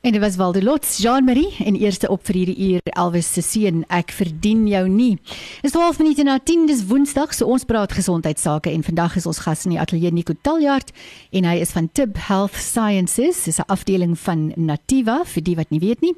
En 0.00 0.12
dit 0.12 0.20
was 0.20 0.36
Waldo 0.36 0.62
Lots, 0.62 0.96
Jean-Marie 0.96 1.56
en 1.64 1.76
eerste 1.76 2.08
op 2.08 2.22
vir 2.24 2.34
hierdie 2.34 2.68
uur 2.70 2.80
Elvis 2.96 3.26
se 3.32 3.42
seun, 3.44 3.82
ek 3.92 4.14
verdien 4.16 4.62
jou 4.64 4.86
nie. 4.88 5.18
Is 5.60 5.74
12 5.74 5.98
minute 6.00 6.24
na 6.24 6.38
10 6.40 6.62
dis 6.70 6.86
Woensdag, 6.88 7.34
so 7.36 7.44
ons 7.52 7.66
praat 7.68 7.92
gesondheidsake 7.92 8.72
en 8.72 8.84
vandag 8.86 9.18
is 9.20 9.26
ons 9.28 9.42
gas 9.44 9.66
in 9.68 9.74
die 9.74 9.80
ateljee 9.82 10.08
Nico 10.16 10.32
Taljaard 10.40 10.88
en 11.36 11.44
hy 11.44 11.58
is 11.60 11.74
van 11.76 11.90
Tib 11.92 12.16
Health 12.30 12.56
Sciences, 12.56 13.42
dis 13.44 13.60
'n 13.60 13.68
afdeling 13.68 14.16
van 14.18 14.54
Nativa 14.56 15.20
vir 15.24 15.42
die 15.42 15.56
wat 15.56 15.68
nie 15.70 15.80
weet 15.84 16.00
nie. 16.00 16.14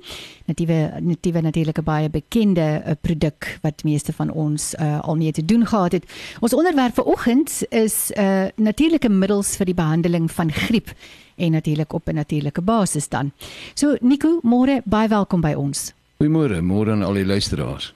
Nativa 0.47 1.01
Nativa 1.01 1.41
natuurlik 1.41 1.79
'n 1.79 1.85
baie 1.85 2.09
bekende 2.09 2.83
uh, 2.87 2.93
produk 3.01 3.59
wat 3.63 3.83
meeste 3.83 4.13
van 4.13 4.31
ons 4.31 4.75
uh, 4.79 5.01
al 5.01 5.17
mee 5.17 5.33
te 5.33 5.45
doen 5.45 5.67
gehad 5.67 5.93
het. 5.93 6.05
Ons 6.41 6.55
onderwerp 6.55 6.95
vir 6.95 7.05
oggend 7.05 7.65
is 7.71 8.13
uh, 8.15 8.47
natuurlike 8.55 9.09
middels 9.09 9.57
vir 9.57 9.67
die 9.67 9.75
behandeling 9.75 10.31
van 10.31 10.53
griep 10.53 10.95
en 11.37 11.51
natuurlik 11.53 11.93
op 11.93 12.09
'n 12.09 12.15
natuurlike 12.15 12.61
basis 12.61 13.09
dan. 13.09 13.33
So 13.75 13.97
Nico, 14.01 14.41
môre 14.43 14.83
baie 14.85 15.09
welkom 15.09 15.41
by 15.41 15.53
ons. 15.53 15.93
Goeiemôre, 16.17 16.61
môre 16.61 16.91
aan 16.91 17.03
al 17.03 17.13
die 17.13 17.27
luisteraars. 17.27 17.95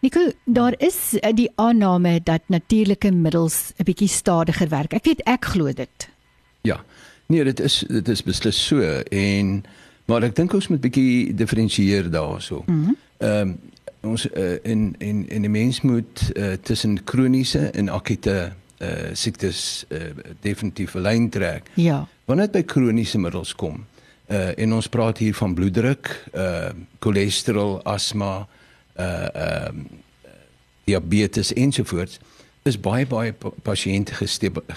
Nico, 0.00 0.20
daar 0.44 0.74
is 0.76 1.18
eh, 1.18 1.34
die 1.34 1.50
aanname 1.54 2.20
dat 2.22 2.40
natuurlike 2.46 3.10
middels 3.10 3.72
'n 3.76 3.84
bietjie 3.84 4.08
stadiger 4.08 4.68
werk. 4.68 4.92
Ek 4.92 5.04
weet 5.04 5.22
ek 5.22 5.44
glo 5.44 5.72
dit. 5.72 6.08
Ja. 6.60 6.84
Nee, 7.26 7.44
dit 7.44 7.60
is 7.60 7.84
dit 7.88 8.08
is 8.08 8.22
beslis 8.22 8.66
so 8.66 8.80
en 9.10 9.64
maar 10.04 10.22
ek 10.22 10.36
dink 10.36 10.52
ons 10.52 10.68
moet 10.68 10.80
bietjie 10.80 11.34
diferensieer 11.34 12.10
daaroor. 12.10 12.44
Ehm 12.50 12.72
mm 12.72 12.96
um, 13.18 13.58
ons 14.00 14.28
uh, 14.30 14.56
in 14.62 14.94
in 14.98 15.28
in 15.28 15.42
die 15.42 15.50
mens 15.50 15.80
moet 15.80 16.30
uh, 16.34 16.52
tussen 16.62 17.04
kroniese 17.04 17.70
en 17.70 17.88
akute 17.88 18.52
uh, 18.78 18.88
siektes 19.12 19.84
uh, 19.88 20.10
definitief 20.40 20.94
'n 20.94 21.00
lyn 21.00 21.28
trek. 21.28 21.70
Ja. 21.74 22.06
Wanneer 22.24 22.50
dit 22.50 22.52
by 22.52 22.72
kroniese 22.72 23.18
middels 23.18 23.54
kom, 23.54 23.86
uh 24.26 24.58
en 24.58 24.72
ons 24.72 24.88
praat 24.88 25.18
hier 25.18 25.34
van 25.34 25.54
bloeddruk, 25.54 26.30
uh 26.34 26.70
cholesterol, 26.98 27.82
asma, 27.84 28.48
uh 28.96 29.04
ehm 29.34 29.78
uh, 29.78 30.30
diabetes 30.84 31.52
ensovoorts, 31.52 32.18
is 32.62 32.80
baie 32.80 33.06
baie 33.06 33.34
pasiënte 33.62 34.14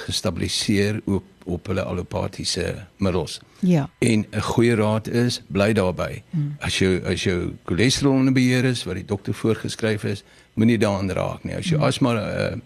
gestabiliseer 0.05 1.02
op 1.05 1.23
op 1.45 1.67
hulle 1.67 1.81
allopatiese 1.83 2.86
middels. 2.97 3.39
Ja. 3.59 3.89
En 3.99 4.25
'n 4.30 4.41
goeie 4.41 4.75
raad 4.75 5.08
is 5.08 5.41
bly 5.47 5.73
daarbey. 5.73 6.23
Hmm. 6.30 6.55
As 6.59 6.77
jou 6.77 7.03
as 7.03 7.23
jou 7.23 7.53
cholesterol 7.63 8.13
onder 8.13 8.33
beheer 8.33 8.63
is 8.63 8.83
wat 8.83 8.95
die 8.95 9.05
dokter 9.05 9.33
voorgeskryf 9.33 10.03
is, 10.03 10.23
moenie 10.53 10.77
daaraan 10.77 11.11
raak 11.11 11.43
nie. 11.43 11.55
As 11.55 11.67
jou 11.67 11.80
hmm. 11.80 11.88
asma 11.88 12.13
uh 12.13 12.58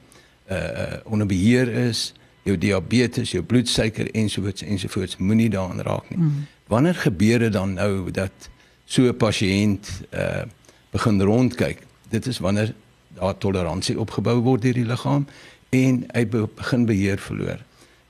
uh 0.52 0.98
onder 1.04 1.28
beheer 1.28 1.68
is, 1.68 2.14
jou 2.44 2.58
diabetes, 2.58 3.32
jou 3.32 3.44
bloedsuiker 3.44 4.12
ensovoorts 4.12 4.62
ensovoorts 4.62 5.18
moenie 5.18 5.50
daaraan 5.50 5.82
raak 5.82 6.10
nie. 6.10 6.20
Mm. 6.20 6.48
Wanneer 6.68 6.96
gebeur 6.96 7.40
dit 7.40 7.54
dan 7.54 7.74
nou 7.74 8.12
dat 8.12 8.50
so 8.86 9.02
'n 9.02 9.18
pasiënt 9.18 9.90
uh 10.14 10.44
begin 10.92 11.22
rondkyk? 11.22 11.82
Dit 12.10 12.26
is 12.26 12.40
wanneer 12.40 12.74
daar 13.14 13.38
toleransie 13.38 14.00
opgebou 14.00 14.40
word 14.42 14.62
deur 14.62 14.74
die 14.74 14.86
liggaam 14.86 15.26
en 15.70 16.04
hy 16.14 16.26
begin 16.28 16.86
beheer 16.86 17.20
verloor. 17.20 17.60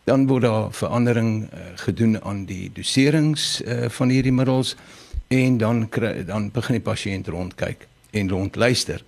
Dan 0.06 0.28
word 0.28 0.46
daar 0.46 0.72
verandering 0.74 1.44
uh, 1.44 1.60
gedoen 1.76 2.22
aan 2.22 2.46
die 2.46 2.70
doserings 2.74 3.62
uh, 3.62 3.90
van 3.90 4.10
hierdie 4.14 4.34
middels 4.34 4.76
en 5.34 5.58
dan 5.58 5.88
kry, 5.90 6.26
dan 6.26 6.52
begin 6.54 6.78
die 6.78 6.86
pasiënt 6.86 7.30
rondkyk 7.34 7.88
en 8.12 8.30
rondluister. 8.30 9.02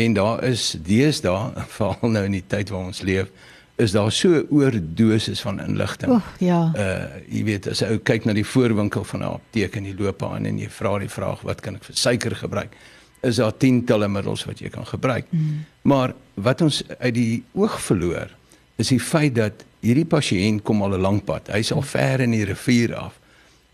En 0.00 0.12
daar 0.16 0.44
is 0.44 0.74
deesdae 0.86 1.52
veral 1.76 2.12
nou 2.16 2.24
in 2.28 2.38
die 2.38 2.46
tyd 2.46 2.72
waar 2.72 2.88
ons 2.90 3.02
leef 3.06 3.32
is 3.80 3.94
daar 3.96 4.12
so 4.12 4.42
oordosis 4.52 5.40
van 5.40 5.60
inligting. 5.60 6.12
Oh, 6.12 6.24
ja. 6.38 6.72
Uh 6.76 7.20
jy 7.32 7.44
weet 7.44 7.68
as 7.72 7.80
'n 7.80 7.94
ou 7.94 7.98
kyk 7.98 8.26
na 8.28 8.34
die 8.36 8.44
voorwinkel 8.44 9.04
van 9.04 9.20
'n 9.20 9.32
apteek 9.38 9.76
en 9.76 9.84
jy 9.84 9.94
loop 9.98 10.22
aan 10.22 10.46
en 10.46 10.58
jy 10.58 10.68
vra 10.68 10.98
die 10.98 11.08
vraag 11.08 11.40
wat 11.48 11.60
kan 11.60 11.76
ek 11.76 11.84
vir 11.84 11.96
suiker 11.96 12.36
gebruik? 12.36 12.76
Is 13.22 13.36
daar 13.36 13.56
tientalle 13.56 14.08
middels 14.08 14.44
wat 14.44 14.58
jy 14.60 14.68
kan 14.68 14.86
gebruik. 14.86 15.26
Mm. 15.30 15.64
Maar 15.82 16.14
wat 16.34 16.60
ons 16.60 16.82
uit 16.98 17.14
die 17.14 17.42
oog 17.52 17.80
verloor 17.80 18.28
is 18.76 18.88
die 18.88 19.00
feit 19.00 19.34
dat 19.34 19.64
hierdie 19.80 20.08
pasiënt 20.08 20.62
kom 20.62 20.82
al 20.82 20.96
'n 20.96 21.00
lang 21.00 21.24
pad. 21.24 21.48
Hy's 21.48 21.72
al 21.72 21.82
ver 21.82 22.20
in 22.20 22.30
die 22.30 22.44
rivier 22.44 22.96
af. 22.96 23.19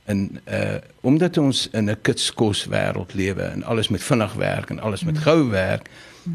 En 0.06 0.38
uh 0.48 0.74
omdat 1.00 1.38
ons 1.38 1.68
in 1.72 1.90
'n 1.90 2.00
kitskos 2.02 2.66
wêreld 2.66 3.14
lewe 3.14 3.42
en 3.42 3.62
alles 3.62 3.88
met 3.88 4.02
vinnig 4.02 4.32
werk 4.34 4.70
en 4.70 4.80
alles 4.80 5.04
met 5.04 5.14
mm. 5.14 5.20
gou 5.20 5.48
werk, 5.50 5.88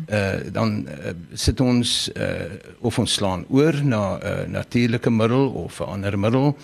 uh, 0.10 0.30
dan 0.52 0.88
uh, 0.88 1.12
sit 1.34 1.60
ons 1.60 2.12
uh, 2.18 2.26
of 2.80 3.00
ons 3.00 3.14
slaan 3.14 3.46
oor 3.50 3.84
na 3.84 4.18
'n 4.18 4.24
uh, 4.24 4.48
natuurlike 4.48 5.10
middel 5.10 5.50
of 5.50 5.80
'n 5.80 5.84
ander 5.84 6.20
middel 6.20 6.58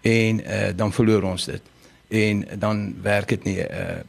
en 0.00 0.40
uh, 0.40 0.68
dan 0.76 0.92
verloor 0.92 1.22
ons 1.22 1.44
dit. 1.44 1.62
En 2.08 2.44
dan 2.58 2.94
werk 3.02 3.28
dit 3.28 3.44
nie 3.44 3.58
uh, 3.58 4.00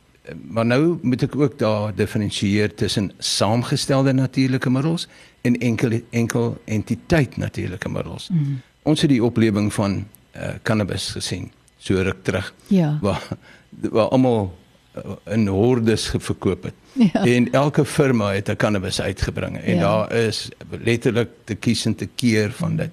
maar 0.47 0.65
nou 0.65 0.97
moet 1.01 1.21
ek 1.21 1.35
ook 1.35 1.59
daar 1.59 1.95
diferensieer 1.95 2.73
tussen 2.73 3.11
saamgestelde 3.17 4.13
natuurlike 4.13 4.69
middels 4.69 5.07
en 5.41 5.57
enkel 5.57 6.01
enkel 6.09 6.57
entiteit 6.65 7.37
natuurlike 7.37 7.89
middels. 7.89 8.29
Mm. 8.29 8.61
Ons 8.81 9.01
het 9.01 9.09
die 9.09 9.23
oplewing 9.23 9.73
van 9.73 10.07
uh, 10.35 10.49
cannabis 10.63 11.11
gesien 11.11 11.51
so 11.85 12.01
ruk 12.01 12.23
terug. 12.23 12.53
Ja. 12.67 12.97
Waar 13.01 13.27
waar 13.69 14.07
almal 14.07 14.57
in 15.27 15.47
hordes 15.47 16.13
verkoop 16.17 16.63
het. 16.63 16.73
Ja. 16.91 17.25
En 17.25 17.51
elke 17.51 17.85
firma 17.85 18.33
het 18.33 18.49
'n 18.49 18.55
cannabis 18.55 19.01
uitgebring 19.01 19.57
en 19.57 19.75
ja. 19.75 19.81
daar 19.81 20.11
is 20.11 20.49
letterlik 20.69 21.29
te 21.43 21.55
kies 21.55 21.85
en 21.85 21.95
te 21.95 22.07
keer 22.15 22.51
van 22.51 22.75
dit. 22.75 22.89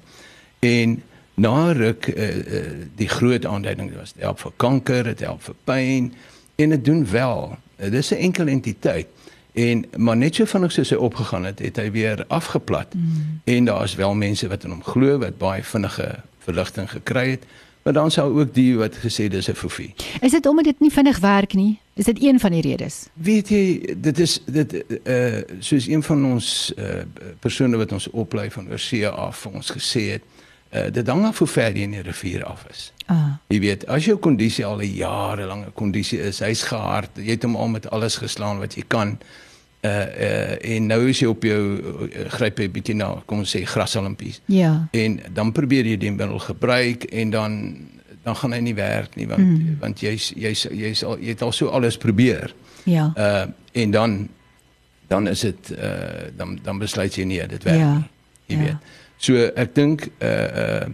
En 0.58 1.03
na 1.34 1.72
ruk 1.72 2.06
uh, 2.06 2.36
uh, 2.36 2.70
die 2.94 3.08
groot 3.08 3.47
aanduiding 3.47 3.94
was 3.97 4.12
dit 4.12 4.22
help 4.22 4.41
vir 4.41 4.53
kanker, 4.56 5.04
dit 5.04 5.20
help 5.20 5.42
vir 5.42 5.54
pyn 5.64 6.14
en 6.54 6.69
dit 6.69 6.84
doen 6.84 7.06
wel. 7.10 7.56
Dit 7.76 7.94
is 7.94 8.10
'n 8.10 8.14
enkel 8.14 8.47
entiteit. 8.47 9.06
En 9.53 9.84
maar 9.97 10.16
net 10.16 10.34
so 10.34 10.44
vinnig 10.44 10.72
soos 10.72 10.91
hy 10.91 10.97
opgegaan 10.97 11.44
het, 11.44 11.59
het 11.59 11.76
hy 11.76 11.91
weer 11.91 12.24
afgeplat. 12.28 12.94
Mm. 12.94 13.41
En 13.44 13.64
daar's 13.64 13.94
wel 13.94 14.14
mense 14.14 14.48
wat 14.48 14.64
in 14.64 14.70
hom 14.70 14.84
glo 14.84 15.19
wat 15.19 15.38
baie 15.38 15.64
vinnige 15.64 16.16
verligting 16.38 16.91
gekry 16.91 17.30
het. 17.30 17.44
Maar 17.82 17.93
dan 17.93 18.10
sou 18.10 18.41
ook 18.41 18.54
die 18.54 18.76
wat 18.76 18.97
gesê 18.97 19.28
dis 19.28 19.48
'n 19.48 19.54
fofie. 19.54 19.94
Is 20.20 20.31
dit 20.31 20.47
omdat 20.47 20.65
dit 20.65 20.81
nie 20.81 20.93
vinnig 20.93 21.19
werk 21.19 21.54
nie? 21.54 21.78
Is 21.94 22.04
dit 22.04 22.22
een 22.22 22.41
van 22.41 22.50
die 22.50 22.60
redes? 22.60 23.06
Weet 23.12 23.48
jy, 23.48 23.94
dit 23.97 24.19
is 24.19 24.43
dit 24.44 24.84
uh 25.04 25.41
soos 25.59 25.87
een 25.87 26.03
van 26.03 26.25
ons 26.25 26.72
uh 26.78 27.03
persone 27.41 27.76
wat 27.76 27.92
ons 27.92 28.10
oplei 28.10 28.50
van 28.50 28.71
oorsee 28.71 29.09
af 29.09 29.37
vir 29.37 29.53
ons 29.53 29.71
gesê 29.71 30.00
het, 30.00 30.22
uh 30.72 30.91
dit 30.92 31.06
hang 31.06 31.25
af 31.25 31.38
hoe 31.38 31.47
ver 31.48 31.76
jy 31.76 31.82
in 31.82 31.91
die 31.91 32.03
rivier 32.03 32.44
af 32.44 32.65
is. 32.71 32.92
Ah. 33.06 33.26
Jy 33.48 33.60
weet, 33.60 33.87
as 33.87 34.04
jou 34.04 34.16
kondisie 34.16 34.66
al 34.66 34.78
'n 34.78 34.94
jarelange 34.94 35.71
kondisie 35.75 36.21
is, 36.21 36.38
hy's 36.38 36.62
gehard, 36.62 37.10
jy 37.15 37.31
het 37.31 37.42
hom 37.42 37.56
al 37.56 37.69
met 37.69 37.91
alles 37.91 38.16
geslaan 38.16 38.59
wat 38.59 38.75
jy 38.75 38.84
kan. 38.87 39.09
Uh 39.09 39.16
uh 39.82 40.75
en 40.75 40.87
nou 40.87 41.09
is 41.10 41.19
jy 41.19 41.26
op 41.26 41.43
jou 41.43 41.62
uh, 42.06 42.26
gryp 42.37 42.60
jy 42.62 42.69
bietjie 42.70 42.94
na, 42.94 43.09
kom 43.26 43.43
ons 43.43 43.54
sê 43.56 43.65
grasolimpies. 43.66 44.38
Ja. 44.47 44.87
En 44.94 45.19
dan 45.34 45.50
probeer 45.53 45.88
jy 45.91 45.97
die 45.98 46.12
middel 46.15 46.38
gebruik 46.38 47.09
en 47.10 47.31
dan 47.34 47.59
dan 48.22 48.37
gaan 48.38 48.54
hy 48.54 48.60
nie 48.62 48.76
werk 48.78 49.16
nie 49.19 49.26
want 49.26 49.42
mm. 49.42 49.81
want 49.82 50.04
jy's 50.04 50.31
jy's 50.38 50.69
jy's 50.71 51.03
al 51.03 51.19
jy 51.19 51.34
het 51.34 51.42
al 51.42 51.53
so 51.53 51.75
alles 51.75 51.98
probeer. 51.98 52.54
Ja. 52.87 53.10
Uh 53.16 53.50
en 53.72 53.91
dan 53.91 54.28
dan 55.09 55.26
is 55.28 55.41
dit 55.41 55.75
uh 55.75 56.30
dan 56.36 56.59
dan 56.62 56.78
besluit 56.78 57.15
jy 57.15 57.24
nee, 57.24 57.47
dit 57.47 57.62
werk 57.62 57.78
ja. 57.78 57.95
nie. 57.95 58.10
Jy 58.47 58.57
ja. 58.57 58.65
weet. 58.65 58.92
So 59.16 59.48
ek 59.57 59.74
dink 59.74 60.10
uh 60.22 60.28
uh 60.66 60.86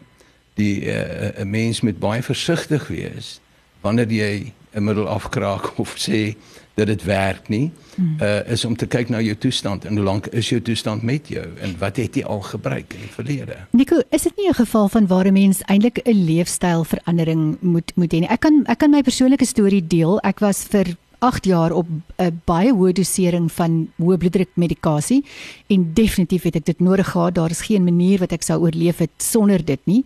die 0.58 0.88
'n 0.88 1.34
uh, 1.38 1.44
mens 1.44 1.80
moet 1.80 1.98
baie 1.98 2.22
versigtig 2.22 2.88
wees 2.88 3.40
wanneer 3.80 4.10
jy 4.10 4.52
'n 4.74 4.84
middel 4.84 5.08
afkraak 5.08 5.72
of 5.82 5.94
sê 5.98 6.36
dat 6.78 6.86
dit 6.86 7.04
werk 7.04 7.48
nie. 7.48 7.70
Uh 7.98 8.38
is 8.46 8.64
om 8.64 8.76
te 8.78 8.86
kyk 8.86 9.10
na 9.10 9.20
jou 9.20 9.34
toestand 9.34 9.84
en 9.84 9.98
hoe 9.98 10.04
lank 10.06 10.26
is 10.26 10.48
jou 10.52 10.60
toestand 10.62 11.02
met 11.02 11.28
jou 11.28 11.44
en 11.64 11.74
wat 11.78 11.98
het 11.98 12.14
jy 12.14 12.22
al 12.22 12.40
gebruik 12.46 12.94
in 12.94 13.02
die 13.02 13.14
verlede? 13.14 13.56
Nico, 13.74 13.98
is 14.14 14.22
dit 14.22 14.36
nie 14.36 14.48
'n 14.48 14.54
geval 14.54 14.88
van 14.88 15.06
waar 15.06 15.26
'n 15.26 15.32
mens 15.32 15.62
eintlik 15.66 16.00
'n 16.04 16.24
leefstylverandering 16.24 17.56
moet 17.60 17.92
moet 17.96 18.12
hê 18.12 18.20
nie? 18.20 18.30
Ek 18.30 18.40
kan 18.40 18.62
ek 18.66 18.78
kan 18.78 18.90
my 18.90 19.02
persoonlike 19.02 19.44
storie 19.44 19.86
deel. 19.86 20.20
Ek 20.20 20.38
was 20.38 20.64
vir 20.64 20.96
8 21.18 21.44
jaar 21.44 21.72
op 21.72 21.86
'n 22.16 22.40
baie 22.44 22.72
hoë 22.72 22.92
dosering 22.92 23.52
van 23.52 23.88
hoë 23.96 24.16
bloeddruk 24.16 24.48
medikasie 24.54 25.24
en 25.66 25.90
definitief 25.94 26.42
het 26.42 26.56
ek 26.56 26.64
dit 26.64 26.80
nodig 26.80 27.10
gehad. 27.10 27.34
Daar 27.34 27.50
is 27.50 27.60
geen 27.60 27.84
manier 27.84 28.18
wat 28.18 28.32
ek 28.32 28.42
sou 28.42 28.60
oorleef 28.60 28.98
het 28.98 29.10
sonder 29.16 29.64
dit 29.64 29.80
nie. 29.84 30.04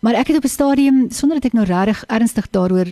Maar 0.00 0.14
ek 0.14 0.26
het 0.26 0.36
op 0.36 0.44
'n 0.44 0.48
stadium 0.48 1.10
sonder 1.10 1.40
dat 1.40 1.44
ek 1.44 1.52
nou 1.52 1.66
regtig 1.66 2.04
ernstig 2.06 2.50
daaroor 2.50 2.86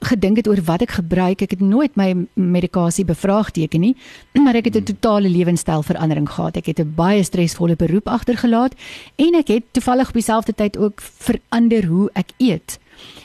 gedink 0.00 0.36
het 0.36 0.48
oor 0.48 0.62
wat 0.64 0.82
ek 0.82 0.90
gebruik. 0.98 1.42
Ek 1.42 1.50
het 1.50 1.60
nooit 1.60 1.96
my 1.96 2.26
medikasie 2.34 3.04
bevraagteken 3.04 3.80
nie, 3.80 3.96
maar 4.38 4.54
ek 4.54 4.70
het 4.70 4.76
'n 4.76 4.84
totale 4.84 5.28
lewenstylverandering 5.28 6.28
gehad. 6.28 6.56
Ek 6.56 6.66
het 6.66 6.80
'n 6.80 6.94
baie 6.94 7.22
stresvolle 7.22 7.76
beroep 7.76 8.08
agtergelaat 8.08 8.74
en 9.16 9.34
ek 9.34 9.48
het 9.48 9.64
toevallig 9.72 10.08
op 10.08 10.14
dieselfde 10.14 10.54
tyd 10.54 10.76
ook 10.76 11.00
verander 11.00 11.84
hoe 11.84 12.10
ek 12.14 12.30
eet 12.38 12.78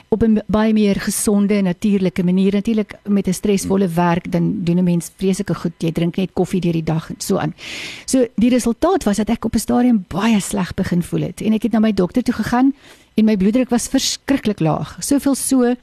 op 0.09 0.24
'n 0.24 0.42
baie 0.48 0.74
meer 0.74 0.95
gesonde 0.95 1.62
natuurlike 1.62 2.24
manier 2.24 2.54
natuurlik 2.54 2.94
met 3.03 3.27
'n 3.27 3.33
stresvolle 3.33 3.88
werk 3.88 4.31
dan 4.31 4.63
doen 4.63 4.77
'n 4.77 4.83
mens 4.83 5.12
vreeslike 5.15 5.56
goed 5.56 5.71
jy 5.77 5.92
drink 5.92 6.15
net 6.15 6.33
koffie 6.33 6.62
deur 6.62 6.71
die 6.71 6.83
dag 6.83 7.10
en 7.10 7.15
so 7.18 7.38
aan. 7.38 7.53
So 8.06 8.27
die 8.36 8.50
resultaat 8.50 9.03
was 9.03 9.18
dat 9.18 9.30
ek 9.30 9.45
op 9.45 9.53
'n 9.53 9.60
stadium 9.60 10.06
baie 10.07 10.39
sleg 10.39 10.74
begin 10.74 11.03
voel 11.03 11.21
het 11.21 11.42
en 11.42 11.53
ek 11.53 11.63
het 11.63 11.71
na 11.71 11.80
my 11.80 11.94
dokter 11.94 12.24
toe 12.24 12.33
gegaan 12.33 12.74
en 13.13 13.25
my 13.25 13.38
bloeddruk 13.38 13.69
was 13.69 13.88
verskriklik 13.88 14.60
laag. 14.60 14.98
Soveel 15.00 15.36
so 15.36 15.75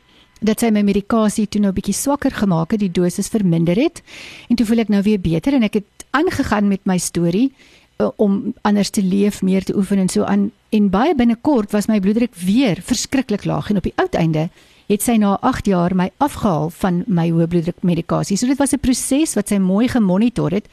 dat 0.44 0.61
sy 0.61 0.70
my 0.75 0.82
medikasie 0.85 1.46
toe 1.49 1.61
nou 1.61 1.73
'n 1.73 1.79
bietjie 1.79 1.96
swakker 1.96 2.31
gemaak 2.31 2.73
het, 2.73 2.81
die 2.81 2.93
dosis 2.93 3.29
verminder 3.29 3.76
het 3.76 4.02
en 4.49 4.56
toe 4.56 4.67
voel 4.67 4.85
ek 4.85 4.88
nou 4.88 5.02
weer 5.02 5.20
beter 5.20 5.55
en 5.55 5.62
ek 5.62 5.75
het 5.75 6.05
aangegaan 6.11 6.69
met 6.69 6.85
my 6.85 6.99
storie 6.99 7.52
uh, 7.99 8.11
om 8.17 8.55
anders 8.62 8.91
te 8.91 9.02
leef, 9.02 9.43
meer 9.43 9.64
te 9.64 9.76
oefen 9.76 9.99
en 9.99 10.08
so 10.08 10.25
aan 10.25 10.50
en 10.70 10.91
baie 10.91 11.14
binnekort 11.14 11.73
was 11.73 11.87
my 11.87 12.00
bloeddruk 12.00 12.35
weer 12.35 12.81
verskriklik 12.82 13.44
laag 13.44 13.70
en 13.70 13.76
op 13.76 13.82
die 13.82 13.96
uiteinde 13.96 14.49
het 14.87 15.02
sy 15.02 15.17
na 15.17 15.38
8 15.41 15.67
jaar 15.67 15.94
my 15.96 16.11
afgehaal 16.19 16.69
van 16.70 17.05
my 17.06 17.31
hoë 17.31 17.46
bloeddruk 17.49 17.81
medikasie. 17.82 18.37
So 18.37 18.46
dit 18.46 18.58
was 18.58 18.75
'n 18.75 18.79
proses 18.79 19.35
wat 19.35 19.49
sy 19.49 19.58
mooi 19.58 19.88
gemonitor 19.88 20.50
het, 20.50 20.69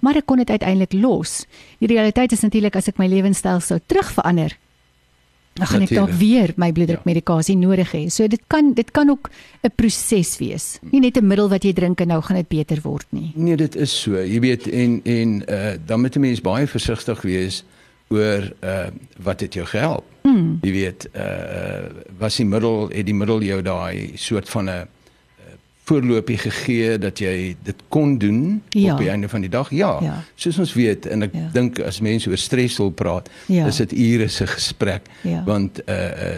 maar 0.00 0.16
ek 0.16 0.26
kon 0.26 0.38
dit 0.38 0.50
uiteindelik 0.50 0.92
los. 0.92 1.46
Die 1.78 1.88
realiteit 1.88 2.32
is 2.32 2.40
natuurlik 2.40 2.76
as 2.76 2.88
ek 2.88 2.98
my 2.98 3.06
lewenstyl 3.06 3.60
sou 3.60 3.78
terugverander, 3.86 4.56
dan 5.52 5.66
gaan 5.66 5.84
ek 5.84 5.92
dalk 5.92 6.12
weer 6.16 6.52
my 6.56 6.70
bloeddrukmedikasie 6.72 7.56
ja. 7.58 7.60
nodig 7.60 7.92
hê. 7.92 8.06
So 8.08 8.28
dit 8.30 8.40
kan 8.46 8.72
dit 8.74 8.90
kan 8.90 9.10
ook 9.10 9.30
'n 9.62 9.72
proses 9.76 10.38
wees. 10.38 10.78
Nie 10.90 11.00
net 11.00 11.16
'n 11.16 11.26
middel 11.26 11.48
wat 11.48 11.64
jy 11.64 11.72
drink 11.72 12.00
en 12.00 12.08
nou 12.08 12.22
gaan 12.22 12.36
dit 12.36 12.48
beter 12.48 12.80
word 12.82 13.06
nie. 13.10 13.32
Nee, 13.34 13.56
dit 13.56 13.76
is 13.76 14.00
so. 14.00 14.16
Jy 14.16 14.40
weet 14.40 14.68
en 14.68 15.00
en 15.04 15.42
uh 15.48 15.74
dan 15.86 16.00
moet 16.00 16.16
'n 16.16 16.20
mens 16.20 16.40
baie 16.40 16.66
versigtig 16.66 17.22
wees 17.22 17.64
oor 18.08 18.52
uh 18.62 18.86
wat 19.22 19.38
dit 19.38 19.54
jou 19.54 19.66
help. 19.68 20.04
Mm. 20.22 20.58
Jy 20.62 20.72
weet 20.72 21.08
uh 21.14 21.90
was 22.18 22.36
die 22.36 22.46
middel 22.46 22.88
het 22.88 23.06
die 23.06 23.14
middel 23.14 23.42
jou 23.42 23.62
daai 23.62 24.12
soort 24.14 24.48
van 24.48 24.70
'n 24.70 24.88
voorlopie 25.84 26.38
gegee 26.38 26.98
dat 26.98 27.18
jy 27.18 27.56
dit 27.66 27.80
kon 27.90 28.14
doen 28.18 28.62
ja. 28.70 28.92
op 28.92 29.00
die 29.02 29.08
einde 29.10 29.28
van 29.28 29.40
die 29.42 29.50
dag. 29.50 29.70
Ja. 29.74 29.98
ja. 30.02 30.14
Soos 30.34 30.58
ons 30.62 30.74
weet 30.78 31.06
en 31.10 31.26
ek 31.26 31.34
ja. 31.34 31.48
dink 31.54 31.80
as 31.82 31.98
mense 32.04 32.30
oor 32.30 32.38
stres 32.38 32.76
wil 32.78 32.92
praat, 32.94 33.30
ja. 33.50 33.66
is 33.66 33.80
dit 33.82 33.94
ure 33.98 34.28
se 34.30 34.46
gesprek 34.46 35.10
ja. 35.26 35.42
want 35.48 35.82
uh, 35.86 35.96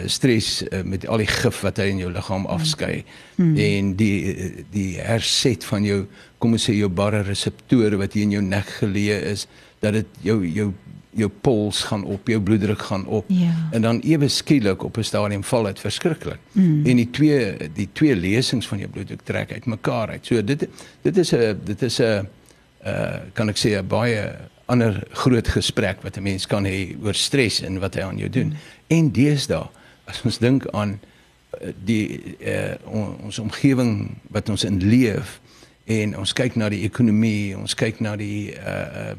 stres 0.09 0.63
uh, 0.65 0.81
met 0.83 1.05
al 1.07 1.21
die 1.21 1.29
gif 1.29 1.61
wat 1.65 1.81
hy 1.81 1.91
in 1.93 2.01
jou 2.01 2.09
liggaam 2.13 2.47
afskei 2.49 3.03
hmm. 3.35 3.53
en 3.67 3.93
die 3.99 4.65
die 4.73 4.89
herset 4.97 5.65
van 5.69 5.85
jou 5.85 6.01
kom 6.41 6.57
ons 6.57 6.65
sê 6.69 6.73
jou 6.77 6.89
barre 6.89 7.21
reseptore 7.25 8.01
wat 8.01 8.17
hier 8.17 8.25
in 8.25 8.35
jou 8.39 8.43
nek 8.45 8.77
geleë 8.81 9.21
is 9.35 9.45
dat 9.83 9.93
dit 9.99 10.19
jou 10.25 10.41
jou 10.47 10.71
jou 11.15 11.29
pols 11.41 11.81
gaan 11.83 12.03
op, 12.03 12.27
jou 12.27 12.41
bloeddruk 12.41 12.81
gaan 12.81 13.05
op. 13.05 13.25
Ja. 13.27 13.53
En 13.71 13.81
dan 13.81 13.99
ewe 13.99 14.27
skielik 14.27 14.83
op 14.83 14.97
'n 14.97 15.03
stadium 15.03 15.43
val 15.43 15.63
dit 15.63 15.79
verskriklik. 15.79 16.39
Mm. 16.51 16.85
En 16.85 16.95
die 16.95 17.09
twee 17.09 17.57
die 17.73 17.89
twee 17.91 18.15
lesings 18.15 18.67
van 18.67 18.77
jou 18.77 18.89
bloeddruk 18.89 19.21
trek 19.23 19.51
uitmekaar 19.51 20.09
uit. 20.09 20.25
So 20.25 20.43
dit 20.43 20.67
dit 21.01 21.17
is 21.17 21.31
'n 21.31 21.59
dit 21.63 21.81
is 21.81 21.99
'n 21.99 22.27
uh 22.85 23.15
kan 23.33 23.49
ek 23.49 23.57
sê 23.57 23.69
'n 23.77 23.87
baie 23.87 24.35
ander 24.65 25.07
groot 25.11 25.47
gesprek 25.47 26.01
wat 26.01 26.17
'n 26.17 26.23
mens 26.23 26.47
kan 26.47 26.65
hê 26.65 26.95
oor 27.03 27.13
stres 27.13 27.61
en 27.61 27.79
wat 27.79 27.93
hy 27.93 28.01
aan 28.01 28.17
jou 28.17 28.29
doen. 28.29 28.47
Mm. 28.47 28.55
En 28.87 29.11
deesdae 29.11 29.67
as 30.03 30.21
ons 30.21 30.37
dink 30.37 30.67
aan 30.67 30.99
uh, 31.61 31.69
die 31.83 32.35
uh 32.39 32.75
ons 33.23 33.39
omgewing 33.39 34.17
wat 34.27 34.49
ons 34.49 34.63
in 34.63 34.83
leef 34.83 35.39
en 35.83 36.17
ons 36.17 36.33
kyk 36.33 36.55
na 36.55 36.69
die 36.69 36.83
ekonomie, 36.83 37.57
ons 37.57 37.73
kyk 37.73 37.99
na 37.99 38.15
die 38.15 38.53
uh 38.53 39.13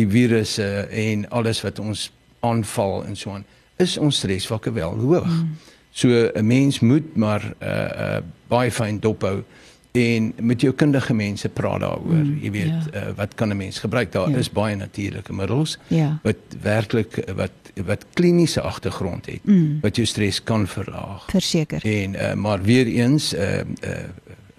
die 0.00 0.08
virusse 0.08 0.68
en 0.90 1.26
alles 1.30 1.62
wat 1.66 1.78
ons 1.82 2.08
aanval 2.46 3.04
en 3.04 3.16
so 3.16 3.36
aan 3.36 3.44
is 3.80 3.96
ons 3.98 4.20
stresvakke 4.20 4.72
wel 4.76 4.96
hoog. 4.98 5.26
Mm. 5.26 5.56
So 5.90 6.08
'n 6.34 6.46
mens 6.46 6.80
moet 6.80 7.16
maar 7.16 7.52
uh, 7.62 7.68
uh, 7.68 8.16
baie 8.48 8.70
fyn 8.70 9.00
dophou 9.00 9.42
en 9.92 10.32
met 10.40 10.60
jou 10.60 10.72
kundige 10.72 11.14
mense 11.14 11.48
praat 11.48 11.80
daaroor. 11.80 12.24
Mm, 12.24 12.38
jy 12.42 12.50
weet 12.50 12.92
ja. 12.92 13.08
uh, 13.08 13.14
wat 13.16 13.34
kan 13.34 13.48
'n 13.48 13.56
mens 13.56 13.78
gebruik? 13.78 14.12
Daar 14.12 14.30
ja. 14.30 14.36
is 14.36 14.50
baie 14.50 14.76
natuurlike 14.76 15.32
middels 15.32 15.78
ja. 15.86 16.18
wat 16.22 16.36
werklik 16.62 17.24
wat 17.36 17.50
wat 17.86 18.04
kliniese 18.12 18.60
agtergrond 18.60 19.26
het 19.26 19.44
mm. 19.44 19.78
wat 19.80 19.96
jou 19.96 20.06
stres 20.06 20.42
kan 20.42 20.66
verlaag. 20.66 21.24
Verseker. 21.30 21.84
En 21.84 22.14
uh, 22.14 22.34
maar 22.34 22.62
weer 22.62 22.86
eens 22.86 23.34
'n 23.34 23.36
uh, 23.36 23.58
uh, 23.58 24.04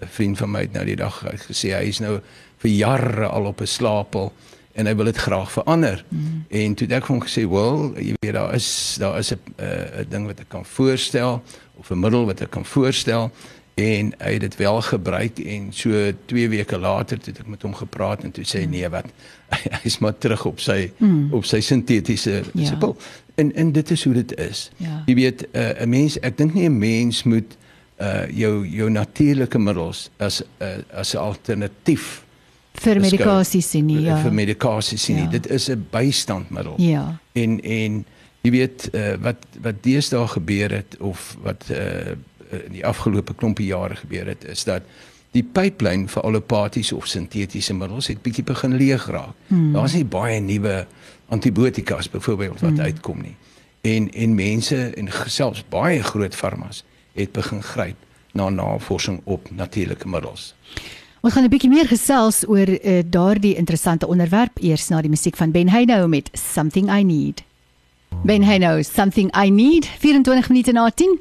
'n 0.02 0.06
vriend 0.06 0.38
van 0.38 0.50
my 0.50 0.60
het 0.60 0.72
nou 0.72 0.84
die 0.84 0.96
dag 0.96 1.24
gesê 1.48 1.72
hy 1.72 1.86
is 1.88 1.98
nou 1.98 2.20
vir 2.58 2.70
jare 2.70 3.26
al 3.26 3.44
op 3.44 3.60
'n 3.60 3.66
slaapel 3.66 4.32
en 4.72 4.86
hy 4.86 4.94
wil 4.96 5.04
dit 5.04 5.16
graag 5.16 5.52
verander. 5.52 6.04
Mm. 6.08 6.44
En 6.48 6.74
toe 6.74 6.86
het 6.86 6.96
ek 6.96 7.08
hom 7.08 7.22
gesê, 7.22 7.44
"Wel, 7.48 7.92
jy 7.98 8.14
weet 8.20 8.32
daar 8.32 8.54
is 8.54 8.96
daar 8.98 9.18
is 9.18 9.32
'n 9.32 9.40
'n 9.56 10.06
ding 10.08 10.26
wat 10.26 10.40
ek 10.40 10.48
kan 10.48 10.64
voorstel 10.64 11.42
of 11.76 11.90
'n 11.90 12.00
middel 12.00 12.26
wat 12.26 12.40
ek 12.40 12.50
kan 12.50 12.64
voorstel." 12.64 13.30
En 13.74 14.12
hy 14.18 14.32
het 14.32 14.40
dit 14.40 14.56
wel 14.56 14.82
gebruik 14.82 15.38
en 15.38 15.68
so 15.72 16.12
2 16.24 16.48
weke 16.48 16.78
later 16.78 17.18
het 17.24 17.38
ek 17.38 17.46
met 17.46 17.62
hom 17.62 17.74
gepraat 17.74 18.22
en 18.22 18.30
toe 18.30 18.44
sê 18.44 18.58
hy, 18.58 18.64
"Nee, 18.64 18.88
wat? 18.88 19.06
Hy 19.52 19.80
is 19.82 19.98
maar 19.98 20.18
terug 20.18 20.44
op 20.44 20.60
sy 20.60 20.92
mm. 20.96 21.32
op 21.32 21.44
sy 21.44 21.60
sintetiese 21.60 22.42
ja. 22.52 22.64
sipel." 22.64 22.96
En 23.34 23.54
en 23.54 23.72
dit 23.72 23.90
is 23.90 24.04
hoe 24.04 24.14
dit 24.14 24.36
is. 24.38 24.70
Ja. 24.76 25.02
Jy 25.06 25.14
weet, 25.14 25.50
eh, 25.50 25.68
'n 25.68 25.82
uh, 25.82 25.86
mens, 25.86 26.20
ek 26.20 26.36
dink 26.36 26.54
nie 26.54 26.68
'n 26.68 26.78
mens 26.78 27.22
moet 27.22 27.56
uh 28.00 28.26
jou 28.30 28.66
jou 28.66 28.90
natuurlike 28.90 29.58
middels 29.58 30.10
as 30.16 30.42
uh, 30.60 30.66
as 30.92 31.14
'n 31.14 31.18
alternatief 31.18 32.21
vir 32.72 33.00
medikasie 33.00 33.62
sien 33.62 33.86
nie 33.86 34.00
ja. 34.06 34.16
Vir 34.22 34.32
medikasie 34.32 34.98
sien 34.98 35.16
nie 35.16 35.28
ja. 35.28 35.30
dit 35.30 35.50
is 35.50 35.68
'n 35.70 35.86
bystandmiddel 35.90 36.74
ja. 36.80 37.18
En 37.32 37.60
en 37.60 38.04
jy 38.42 38.50
weet 38.50 38.88
uh, 38.92 39.14
wat 39.20 39.46
wat 39.62 39.82
deesdae 39.82 40.26
gebeur 40.28 40.70
het 40.70 40.96
of 40.98 41.36
wat 41.42 41.64
uh, 41.70 42.16
in 42.66 42.72
die 42.72 42.86
afgelope 42.86 43.34
klompie 43.34 43.66
jare 43.66 43.96
gebeur 43.96 44.26
het 44.26 44.44
is 44.44 44.64
dat 44.64 44.82
die 45.32 45.42
pipeline 45.42 46.08
vir 46.08 46.22
allopatiese 46.22 46.96
of 46.96 47.06
sintetiese 47.06 47.74
middels 47.74 48.06
het 48.06 48.22
bietjie 48.22 48.44
begin 48.44 48.76
leeg 48.76 49.06
raak. 49.06 49.34
Hmm. 49.46 49.72
daar's 49.72 49.94
nie 49.96 50.04
baie 50.04 50.40
nuwe 50.40 50.86
antibiotikas 51.28 52.10
byvoorbeeld 52.10 52.60
wat 52.60 52.70
hmm. 52.70 52.80
uitkom 52.80 53.22
nie. 53.22 53.36
En 53.80 54.10
en 54.12 54.34
mense 54.34 54.76
en 54.76 55.08
selfs 55.26 55.64
baie 55.68 56.02
groot 56.02 56.34
farmas 56.34 56.84
het 57.12 57.32
begin 57.32 57.62
gryp 57.62 57.96
na 58.32 58.48
navorsing 58.48 59.20
op 59.24 59.50
natuurlike 59.50 60.08
middels 60.08 60.54
Ons 61.22 61.36
gaan 61.36 61.44
'n 61.46 61.54
bietjie 61.54 61.70
meer 61.70 61.86
gesels 61.86 62.42
oor 62.50 62.66
uh, 62.66 62.98
daardie 63.06 63.54
interessante 63.54 64.08
onderwerp 64.10 64.58
eers 64.58 64.88
na 64.90 65.00
die 65.00 65.10
musiek 65.10 65.36
van 65.38 65.52
Ben 65.54 65.68
Heyno 65.70 66.08
met 66.08 66.30
Something 66.34 66.90
I 66.90 67.04
Need. 67.04 67.44
Ben 68.24 68.42
Heyno, 68.42 68.82
Something 68.82 69.30
I 69.30 69.50
Need, 69.50 69.86
24 69.86 70.48
minute 70.48 70.72
na 70.72 70.90
10. 70.90 71.20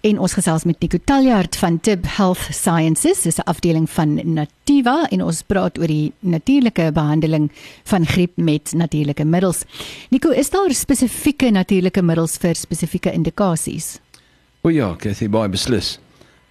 En 0.00 0.18
ons 0.18 0.32
gesels 0.32 0.64
met 0.64 0.78
Nico 0.78 0.98
Taljaard 1.04 1.56
van 1.56 1.80
Tib 1.80 2.06
Health 2.06 2.46
Sciences, 2.50 3.22
dis 3.22 3.38
'n 3.38 3.50
afdeling 3.50 3.90
van 3.90 4.20
Nativa 4.34 5.08
en 5.10 5.22
ons 5.22 5.42
praat 5.42 5.78
oor 5.78 5.86
die 5.86 6.12
natuurlike 6.20 6.92
behandeling 6.92 7.50
van 7.84 8.06
griep 8.06 8.36
met 8.36 8.72
natuurlike 8.72 9.24
middels. 9.24 9.64
Nico, 10.10 10.30
is 10.30 10.50
daar 10.50 10.70
spesifieke 10.70 11.50
natuurlike 11.50 12.02
middels 12.02 12.36
vir 12.36 12.54
spesifieke 12.54 13.12
indikasies? 13.12 13.98
O 14.62 14.68
ja, 14.68 14.92
ek 14.92 15.16
sê 15.16 15.28
baie 15.28 15.48
beslis. 15.48 15.98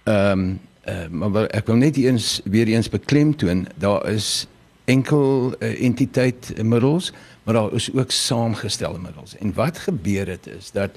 Ehm 0.04 0.38
um, 0.38 0.60
uh, 0.90 1.06
maar 1.10 1.46
ek 1.46 1.66
wil 1.66 1.76
net 1.76 1.96
eens 1.96 2.40
weer 2.44 2.66
eens 2.68 2.88
beklemtoon 2.88 3.66
daar 3.76 4.08
is 4.10 4.46
enkel 4.84 5.54
uh, 5.58 5.84
entiteit 5.84 6.52
middels 6.62 7.12
maar 7.42 7.54
daar 7.54 7.72
is 7.72 7.92
ook 7.92 8.10
saamgestelde 8.10 8.98
middels. 8.98 9.36
En 9.36 9.54
wat 9.54 9.78
gebeur 9.78 10.28
het 10.28 10.46
is 10.46 10.70
dat 10.70 10.90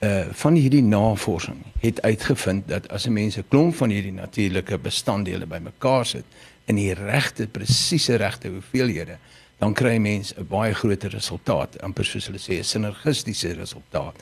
uh 0.00 0.24
van 0.32 0.54
hierdie 0.54 0.82
navorsing 0.82 1.56
het 1.78 2.02
uitgevind 2.02 2.68
dat 2.68 2.88
as 2.88 3.06
'n 3.06 3.12
mens 3.12 3.36
'n 3.36 3.44
klomp 3.48 3.74
van 3.74 3.90
hierdie 3.90 4.12
natuurlike 4.12 4.78
bestanddele 4.78 5.46
bymekaar 5.46 6.06
sit 6.06 6.24
in 6.64 6.74
die 6.74 6.94
regte 6.94 7.46
presiese 7.46 8.14
regte 8.14 8.48
hoeveelhede 8.48 9.18
dan 9.58 9.74
kry 9.74 9.94
'n 9.94 10.02
mens 10.02 10.34
'n 10.36 10.46
baie 10.48 10.74
groter 10.74 11.10
resultaat 11.10 11.82
amper 11.82 12.04
soos 12.04 12.26
hulle 12.26 12.38
sê 12.38 12.58
'n 12.58 12.64
sinergistiese 12.64 13.52
resultaat. 13.52 14.16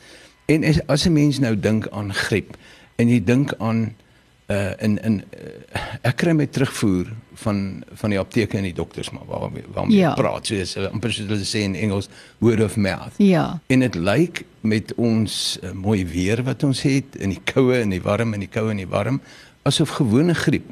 En 0.46 0.64
as, 0.86 1.06
'n 1.06 1.12
mens 1.12 1.38
nou 1.38 1.60
dink 1.60 1.88
aan 1.88 2.14
griep 2.14 2.56
en 2.96 3.08
jy 3.08 3.24
dink 3.24 3.54
aan 3.58 3.94
uh 4.48 4.72
in 4.84 4.96
in 5.04 5.16
uh, 5.36 5.82
ek 6.08 6.16
kry 6.22 6.32
my 6.32 6.46
terugvoer 6.46 7.10
van 7.42 7.84
van 8.00 8.14
die 8.14 8.20
apteke 8.20 8.56
en 8.58 8.64
die 8.64 8.74
dokters 8.76 9.10
maar 9.10 9.26
waar 9.28 9.50
waar 9.74 9.90
ja. 9.92 10.14
praat 10.16 10.48
so 10.48 10.54
is 10.54 10.76
amper 10.88 11.12
soos 11.12 11.28
hulle 11.28 11.44
sê 11.44 11.66
in 11.68 11.76
Engels 11.76 12.08
word 12.38 12.62
of 12.64 12.76
mouth. 12.76 13.20
Ja. 13.20 13.60
En 13.68 13.84
dit 13.84 13.94
lyk 13.94 14.44
met 14.60 14.94
ons 14.96 15.58
uh, 15.62 15.72
mooi 15.72 16.06
weer 16.06 16.42
wat 16.42 16.64
ons 16.64 16.82
het 16.82 17.20
in 17.20 17.36
die 17.36 17.42
koue 17.52 17.76
en 17.82 17.92
die 17.92 18.02
warm 18.02 18.34
en 18.34 18.40
die 18.40 18.50
koue 18.50 18.72
en 18.72 18.80
die 18.80 18.88
warm 18.88 19.20
asof 19.68 19.98
gewone 20.00 20.34
griep 20.34 20.66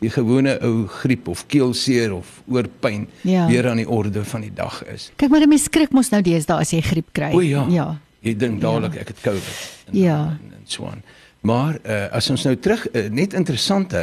die 0.00 0.10
gewone 0.10 0.56
ou 0.64 0.86
griep 0.88 1.28
of 1.28 1.44
keelseer 1.52 2.14
of 2.16 2.40
oorpyn 2.48 3.06
ja. 3.20 3.46
weer 3.50 3.68
aan 3.68 3.82
die 3.82 3.88
orde 3.88 4.24
van 4.24 4.44
die 4.46 4.52
dag 4.54 4.80
is. 4.88 5.10
Kyk 5.20 5.32
maar, 5.32 5.44
mense 5.48 5.68
skrik 5.68 5.92
mos 5.96 6.08
nou 6.12 6.22
deesdae 6.24 6.64
as 6.64 6.72
jy 6.72 6.80
griep 6.84 7.10
kry. 7.16 7.34
O 7.36 7.42
ja. 7.44 7.66
Ja. 7.72 7.88
Jy 8.24 8.34
dink 8.40 8.60
dadelik 8.62 8.96
ja. 8.96 9.04
ek 9.04 9.12
het 9.12 9.20
COVID. 9.24 9.58
En, 9.90 9.98
ja. 10.00 10.20
En, 10.32 10.54
en 10.56 10.64
so 10.68 10.88
aan. 10.88 11.04
Maar 11.40 11.78
uh, 11.82 12.06
as 12.12 12.28
ons 12.30 12.42
nou 12.44 12.56
terug 12.60 12.82
uh, 12.92 13.06
net 13.08 13.32
interessant 13.32 13.92
uh, 13.96 14.00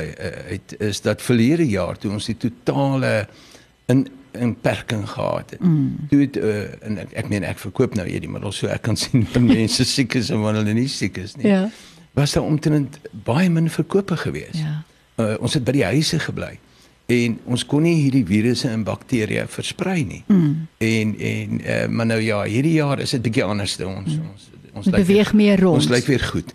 uit 0.49 0.75
is 0.81 1.01
dat 1.05 1.21
verlede 1.21 1.67
jaar 1.69 1.97
toe 1.97 2.11
ons 2.11 2.25
die 2.25 2.37
totale 2.37 3.27
in 3.85 4.07
inperking 4.37 5.09
gehad 5.09 5.49
het. 5.49 5.61
Mm. 5.61 6.07
Toe 6.09 6.19
het 6.21 6.37
uh, 6.37 6.85
en 6.85 6.97
ek, 6.97 7.13
ek 7.21 7.29
meen 7.29 7.45
ek 7.45 7.61
verkoop 7.61 7.95
nou 7.97 8.07
hierdie 8.07 8.29
middels 8.29 8.61
so 8.61 8.69
ek 8.73 8.83
kan 8.89 8.97
sien 9.01 9.27
dat 9.29 9.41
mense 9.43 9.85
siek 9.85 10.17
is 10.17 10.31
en 10.33 10.41
wanneer 10.41 10.65
hulle 10.65 10.79
nie 10.79 10.89
siek 10.91 11.17
is 11.21 11.37
nie. 11.37 11.49
Ja. 11.49 11.67
Was 12.17 12.33
daar 12.33 12.47
omtrent 12.49 12.97
baie 13.27 13.49
min 13.53 13.69
verkope 13.69 14.17
gewees. 14.17 14.57
Ja. 14.57 14.79
Uh, 15.17 15.35
ons 15.41 15.57
het 15.57 15.65
by 15.65 15.77
die 15.77 15.85
huise 15.85 16.19
gebly 16.21 16.55
en 17.07 17.37
ons 17.47 17.63
kon 17.65 17.85
nie 17.85 17.95
hierdie 18.01 18.25
virusse 18.27 18.67
en 18.69 18.83
bakterieë 18.87 19.45
versprei 19.49 20.01
nie. 20.03 20.23
Mm. 20.27 20.67
En 20.83 21.13
en 21.31 21.59
uh, 21.61 21.85
maar 21.87 22.09
nou 22.15 22.19
ja, 22.21 22.41
hierdie 22.49 22.75
jaar 22.81 22.99
is 22.99 23.15
dit 23.15 23.23
bietjie 23.29 23.45
anders 23.45 23.77
te 23.79 23.87
ons 23.87 24.09
mm. 24.09 24.33
ons 24.33 24.49
ons 24.77 24.89
beweeg 24.89 25.31
weer, 25.31 25.35
meer 25.35 25.59
rond. 25.59 25.81
Ons 25.81 25.89
lyk 25.91 26.05
weer 26.05 26.23
goed. 26.23 26.53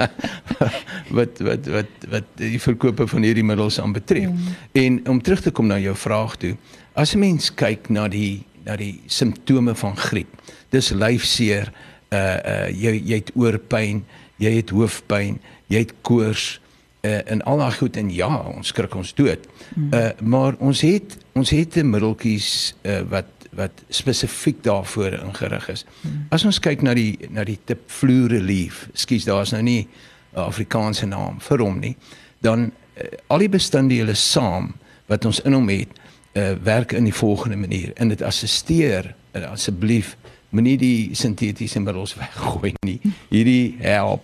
wat 1.18 1.38
wat 1.38 1.68
wat 1.70 2.06
wat 2.10 2.28
die 2.40 2.60
verkope 2.60 3.06
van 3.10 3.26
hierdie 3.26 3.44
middels 3.46 3.80
aanbetref. 3.80 4.30
Mm. 4.30 4.56
En 4.82 5.00
om 5.14 5.22
terug 5.22 5.44
te 5.46 5.50
kom 5.50 5.70
na 5.70 5.78
jou 5.82 5.94
vraag 5.96 6.36
toe, 6.42 6.54
as 6.94 7.14
'n 7.14 7.18
mens 7.18 7.54
kyk 7.54 7.88
na 7.88 8.08
die 8.08 8.44
na 8.64 8.76
die 8.76 9.00
simptome 9.06 9.74
van 9.74 9.96
griep, 9.96 10.28
dis 10.70 10.90
lyfseer, 10.90 11.72
uh 12.10 12.18
uh 12.18 12.68
jy 12.70 13.02
jy 13.04 13.22
het 13.22 13.30
oorpyn, 13.34 14.04
jy 14.36 14.56
het 14.56 14.70
hoofpyn, 14.70 15.40
jy 15.68 15.78
het 15.78 15.94
koors 16.02 16.60
uh 17.06 17.20
en 17.30 17.42
al 17.42 17.58
daai 17.58 17.72
goed 17.72 17.96
en 17.96 18.10
ja, 18.10 18.30
ons 18.56 18.66
skrik 18.66 18.94
ons 18.94 19.14
dood. 19.14 19.46
Mm. 19.74 19.94
Uh 19.94 20.10
maar 20.22 20.54
ons 20.58 20.80
het 20.80 21.16
ons 21.32 21.50
het 21.50 21.76
'n 21.76 21.90
middeltjies 21.90 22.74
uh 22.82 23.02
wat 23.10 23.26
wat 23.56 23.82
spesifiek 23.88 24.62
daarvoor 24.64 25.18
ingerig 25.18 25.68
is. 25.72 25.84
As 26.30 26.44
ons 26.44 26.60
kyk 26.62 26.82
na 26.82 26.94
die 26.94 27.16
na 27.30 27.44
die 27.44 27.58
tip 27.64 27.88
flu 27.90 28.26
relief, 28.30 28.86
skus 28.94 29.24
daar's 29.24 29.52
nou 29.52 29.62
nie 29.62 29.88
'n 30.36 30.40
Afrikaanse 30.44 31.06
naam 31.06 31.40
vir 31.40 31.58
hom 31.58 31.80
nie, 31.80 31.96
dan 32.40 32.72
uh, 32.96 33.08
al 33.26 33.38
die 33.38 33.48
bestanddele 33.48 34.14
saam 34.14 34.74
wat 35.06 35.24
ons 35.24 35.40
in 35.40 35.52
hom 35.52 35.68
het, 35.68 35.88
uh, 36.36 36.52
werk 36.62 36.92
in 36.92 37.04
die 37.04 37.14
volgende 37.14 37.56
manier 37.56 37.92
en 37.96 38.08
dit 38.08 38.22
assisteer 38.22 39.14
uh, 39.32 39.50
asseblief 39.50 40.16
moenie 40.50 40.76
die 40.78 41.14
sintetiese 41.14 41.80
middels 41.80 42.14
weggooi 42.14 42.74
nie. 42.84 43.00
Hierdie 43.28 43.76
help 43.80 44.22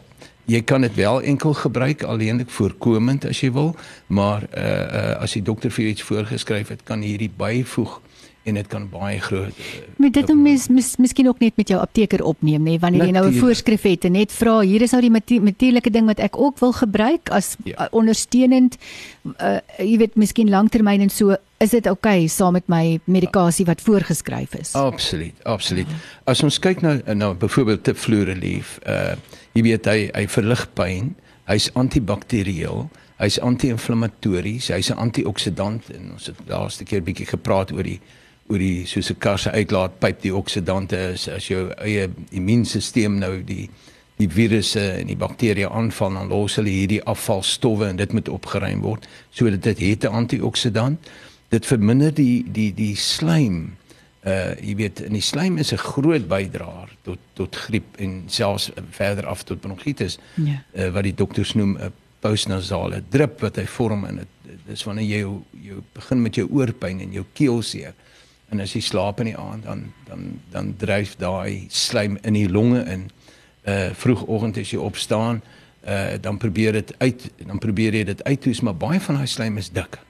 Jy 0.51 0.63
kan 0.67 0.83
dit 0.83 0.95
wel 0.95 1.23
enkel 1.23 1.55
gebruik 1.55 2.03
alleenlik 2.03 2.51
voorkomend 2.51 3.25
as 3.25 3.41
jy 3.41 3.53
wil, 3.55 3.77
maar 4.07 4.43
uh 4.51 4.63
uh 4.65 5.23
as 5.23 5.37
die 5.39 5.43
dokter 5.43 5.71
vir 5.71 5.85
jou 5.85 5.93
iets 5.93 6.03
voorgeskryf 6.03 6.73
het, 6.75 6.83
kan 6.83 7.01
hierdie 7.01 7.31
byvoeg 7.31 8.01
en 8.43 8.59
dit 8.59 8.67
kan 8.67 8.89
baie 8.91 9.21
groot 9.23 9.59
uh, 9.59 9.83
Met 10.03 10.15
dit 10.17 10.31
om 10.31 10.43
mis, 10.43 10.67
mis, 10.69 10.89
miskien 10.99 11.29
ook 11.31 11.39
net 11.43 11.57
met 11.61 11.69
jou 11.69 11.79
apteker 11.81 12.25
opneem 12.27 12.65
nê 12.67 12.79
wanneer 12.83 13.07
jy 13.07 13.15
nou 13.15 13.27
'n 13.29 13.39
voorskrif 13.39 13.83
het 13.87 14.05
en 14.05 14.13
net 14.19 14.33
vra 14.33 14.61
hier 14.61 14.83
is 14.83 14.93
nou 14.93 15.03
die 15.03 15.41
natuurlike 15.41 15.91
ding 15.91 16.07
wat 16.07 16.19
ek 16.19 16.39
ook 16.39 16.59
wil 16.59 16.73
gebruik 16.73 17.31
as 17.31 17.57
ja. 17.65 17.77
uh, 17.79 17.87
ondersteunend 17.91 18.77
uh, 19.39 19.59
jy 19.79 19.99
weet 19.99 20.17
miskien 20.17 20.51
lanktermyn 20.51 21.01
en 21.01 21.11
so 21.11 21.37
is 21.63 21.71
dit 21.71 21.87
oukei 21.87 22.25
okay, 22.25 22.29
saam 22.29 22.53
met 22.53 22.67
my 22.67 22.99
medikasie 23.05 23.67
wat 23.67 23.81
voorgeskryf 23.81 24.55
is 24.55 24.75
Absoluut 24.75 25.35
absoluut. 25.45 25.87
As 26.25 26.43
ons 26.43 26.59
kyk 26.59 26.83
na 26.83 26.99
nou 27.15 27.35
byvoorbeeld 27.35 27.85
te 27.85 27.95
fluorelief 27.95 28.79
uh 28.87 29.15
jy 29.53 29.63
weet 29.63 29.87
hy 29.87 30.11
hy 30.15 30.27
verlig 30.33 30.67
pyn 30.75 31.15
hy's 31.45 31.69
antibakterieel 31.77 32.89
hy's 33.21 33.39
anti-inflammatories 33.39 34.71
hy's 34.73 34.91
'n 34.91 34.99
antioksidant 34.99 35.91
en 35.95 36.13
ons 36.17 36.27
het 36.27 36.39
laaste 36.49 36.85
keer 36.85 37.03
bietjie 37.03 37.27
gepraat 37.27 37.73
oor 37.73 37.87
die 37.87 38.01
oor 38.53 38.61
die 38.61 38.85
soos 38.87 39.11
'n 39.11 39.19
kar 39.19 39.39
se 39.39 39.51
uitlaatpyp 39.51 40.21
die 40.23 40.35
oksidante 40.35 40.99
is 41.13 41.29
as 41.29 41.49
jou 41.49 41.71
eie 41.79 42.11
immuunstelsel 42.31 43.11
nou 43.11 43.43
die 43.45 43.69
die 44.21 44.29
virusse 44.29 44.83
en 45.01 45.11
die 45.11 45.19
bakterieë 45.19 45.71
aanval 45.73 46.15
dan 46.19 46.29
los 46.31 46.57
hulle 46.61 46.71
hierdie 46.71 47.03
afvalstowwe 47.11 47.89
en 47.89 47.97
dit 47.97 48.13
moet 48.13 48.29
opgeruim 48.29 48.83
word. 48.85 49.09
Sodat 49.31 49.63
dit 49.63 49.79
het 49.79 50.05
'n 50.05 50.15
antioksidant. 50.23 50.99
Dit 51.49 51.67
verminder 51.67 52.15
die 52.15 52.45
die 52.53 52.73
die 52.75 52.97
slaim 52.97 53.77
uh 54.23 54.55
jy 54.63 54.77
weet 54.77 55.01
in 55.01 55.13
die 55.13 55.25
slaim 55.25 55.59
is 55.59 55.73
'n 55.73 55.77
groot 55.77 56.29
bydraer 56.29 56.89
tot 57.03 57.19
tot 57.35 57.57
griep 57.57 57.97
en 57.99 58.23
selfs 58.27 58.71
verder 58.91 59.27
af 59.27 59.43
tot 59.43 59.61
bronchitis 59.61 60.19
ja. 60.35 60.63
uh, 60.75 60.91
wat 60.95 61.03
die 61.03 61.15
dokters 61.15 61.55
noem 61.55 61.77
'n 61.79 61.93
postnasale 62.21 63.03
drip 63.09 63.41
wat 63.41 63.57
hy 63.57 63.67
vorm 63.67 64.05
in 64.05 64.17
dit 64.17 64.61
dis 64.67 64.85
wanneer 64.85 65.05
jy 65.05 65.19
jou, 65.19 65.43
jou 65.51 65.83
begin 65.93 66.23
met 66.23 66.35
jou 66.35 66.47
oorpyn 66.51 67.01
en 67.01 67.13
jou 67.13 67.25
keelseer 67.33 67.95
en 68.53 68.61
as 68.61 68.75
jy 68.77 68.83
slaap 68.85 69.21
in 69.23 69.33
die 69.33 69.39
aand 69.39 69.65
dan 69.65 69.83
dan 70.09 70.29
dan 70.53 70.75
dryf 70.81 71.17
daai 71.21 71.67
slaim 71.69 72.19
in 72.23 72.37
die 72.39 72.49
longe 72.49 72.85
in. 72.85 73.09
Uh 73.63 73.91
vroegoggend 73.95 74.59
as 74.59 74.73
jy 74.75 74.81
opstaan, 74.83 75.43
uh 75.87 76.15
dan 76.21 76.39
probeer 76.43 76.73
dit 76.73 76.95
uit 76.99 77.29
dan 77.47 77.59
probeer 77.59 77.95
jy 77.95 78.05
dit 78.05 78.25
uithoes, 78.25 78.61
maar 78.61 78.77
baie 78.77 79.01
van 79.01 79.21
daai 79.21 79.31
slaim 79.31 79.61
is 79.63 79.71
dik. 79.71 80.01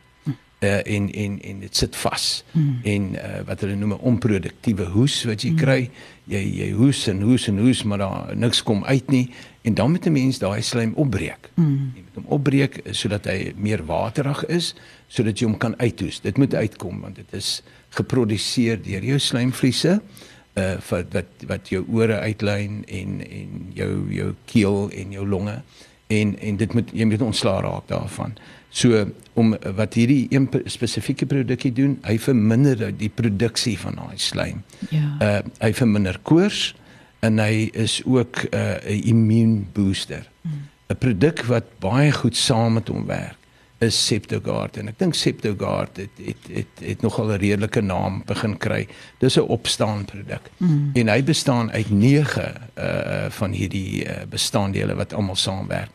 Uh 0.62 0.78
en 0.86 1.10
en 1.10 1.38
en 1.42 1.60
dit 1.60 1.76
sit 1.76 1.96
vas. 1.96 2.26
Hmm. 2.52 2.80
En 2.82 3.14
uh 3.14 3.42
wat 3.46 3.60
hulle 3.60 3.76
noem 3.76 3.94
'n 3.98 4.06
onproduktiewe 4.14 4.88
hoes 4.94 5.24
wat 5.24 5.42
jy 5.42 5.52
hmm. 5.52 5.62
kry. 5.62 5.90
Jy 6.24 6.42
jy 6.58 6.70
hoes 6.72 7.06
en 7.10 7.22
hoes 7.22 7.48
en 7.48 7.58
hoes, 7.58 7.82
maar 7.82 7.98
daar 7.98 8.36
niks 8.36 8.62
kom 8.62 8.84
uit 8.84 9.10
nie 9.10 9.30
en 9.62 9.74
dan 9.74 9.90
moet 9.90 10.06
'n 10.06 10.12
mens 10.12 10.38
daai 10.38 10.62
slaim 10.62 10.92
opbreek. 10.94 11.50
Mm. 11.54 11.92
Jy 11.94 12.02
moet 12.02 12.14
hom 12.14 12.24
opbreek 12.26 12.80
sodat 12.90 13.24
hy 13.24 13.52
meer 13.56 13.84
waterig 13.84 14.46
is, 14.46 14.74
sodat 15.06 15.38
jy 15.38 15.46
hom 15.46 15.56
kan 15.56 15.78
uithoes. 15.78 16.20
Dit 16.20 16.36
moet 16.36 16.54
uitkom 16.54 17.00
want 17.00 17.14
dit 17.16 17.32
is 17.32 17.62
geproduseer 17.96 18.80
deur 18.82 19.04
jou 19.12 19.18
slaimvliese 19.18 20.00
uh 20.52 20.76
vir 20.84 21.06
wat 21.14 21.46
wat 21.48 21.70
jou 21.72 21.84
ore 21.96 22.18
uitlyn 22.20 22.82
en 22.84 23.20
en 23.24 23.52
jou 23.76 23.92
jou 24.12 24.34
keel 24.50 24.90
en 24.92 25.14
jou 25.16 25.24
longe 25.28 25.54
en 26.12 26.34
en 26.38 26.58
dit 26.60 26.74
moet 26.76 26.90
jy 26.92 27.06
moet 27.08 27.24
ontslaa 27.24 27.62
raak 27.64 27.88
daarvan. 27.88 28.36
So 28.72 29.06
om 29.32 29.54
wat 29.76 29.96
hierdie 29.96 30.26
een 30.32 30.48
spesifieke 30.66 31.26
produkkie 31.26 31.72
doen, 31.72 31.98
hy 32.04 32.18
verminder 32.20 32.90
die 32.96 33.08
produksie 33.08 33.78
van 33.80 33.96
daai 34.00 34.20
slaim. 34.20 34.62
Ja. 34.90 35.08
Uh 35.20 35.40
hy 35.60 35.72
verminder 35.76 36.20
koors 36.22 36.74
en 37.24 37.38
hy 37.38 37.70
is 37.72 38.02
ook 38.04 38.44
'n 38.50 38.56
uh, 38.56 39.06
immuunbooster. 39.08 40.28
Hmm. 40.42 40.68
'n 40.90 40.98
Produk 40.98 41.44
wat 41.48 41.78
baie 41.80 42.12
goed 42.12 42.36
saam 42.36 42.72
met 42.72 42.88
hom 42.88 43.06
werk 43.06 43.41
is 43.82 43.98
Septogard 44.06 44.76
en 44.78 44.88
ek 44.92 44.98
dink 45.00 45.16
Septogard 45.18 45.98
het 46.00 46.20
het 46.22 46.48
het 46.52 46.82
het 46.84 47.02
nogal 47.02 47.32
'n 47.32 47.40
redelike 47.42 47.80
naam 47.80 48.22
begin 48.26 48.56
kry. 48.58 48.86
Dis 49.18 49.36
'n 49.36 49.48
opstaan 49.48 50.04
produk. 50.04 50.50
Mm. 50.56 50.90
En 50.94 51.08
hy 51.08 51.24
bestaan 51.24 51.70
uit 51.70 51.90
9 51.90 52.54
uh 52.78 53.30
van 53.30 53.52
hierdie 53.52 54.04
uh, 54.04 54.22
bestanddele 54.28 54.94
wat 54.94 55.12
almal 55.12 55.36
saamwerk. 55.36 55.90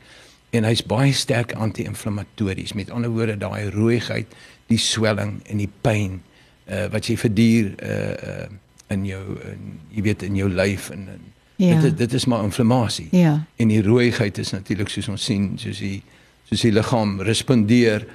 En 0.50 0.64
hy's 0.64 0.84
baie 0.84 1.14
sterk 1.14 1.54
anti-inflammatories. 1.54 2.74
Met 2.74 2.90
ander 2.90 3.10
woorde, 3.10 3.38
daai 3.38 3.70
rooiheid, 3.70 4.28
die 4.68 4.78
swelling 4.78 5.40
en 5.46 5.58
die 5.58 5.72
pyn 5.82 6.22
uh 6.70 6.86
wat 6.92 7.06
jy 7.06 7.18
verduur 7.18 7.74
uh 7.84 8.10
uh 8.10 8.48
in 8.88 9.06
jou 9.06 9.24
in, 9.44 9.80
jy 9.92 10.02
weet 10.02 10.24
in 10.24 10.36
jou 10.36 10.50
lyf 10.50 10.90
en, 10.90 11.08
en 11.08 11.34
ja. 11.56 11.80
dit 11.82 11.98
dit 11.98 12.14
is 12.14 12.26
maar 12.26 12.44
inflammasie. 12.44 13.08
Ja. 13.12 13.46
En 13.56 13.68
die 13.68 13.82
rooiheid 13.82 14.38
is 14.38 14.52
natuurlik 14.52 14.90
soos 14.90 15.08
ons 15.08 15.24
sien, 15.24 15.52
soos 15.60 15.78
die 15.78 16.04
soos 16.48 16.64
die 16.64 16.74
liggaam 16.74 17.20
respondeer 17.28 18.08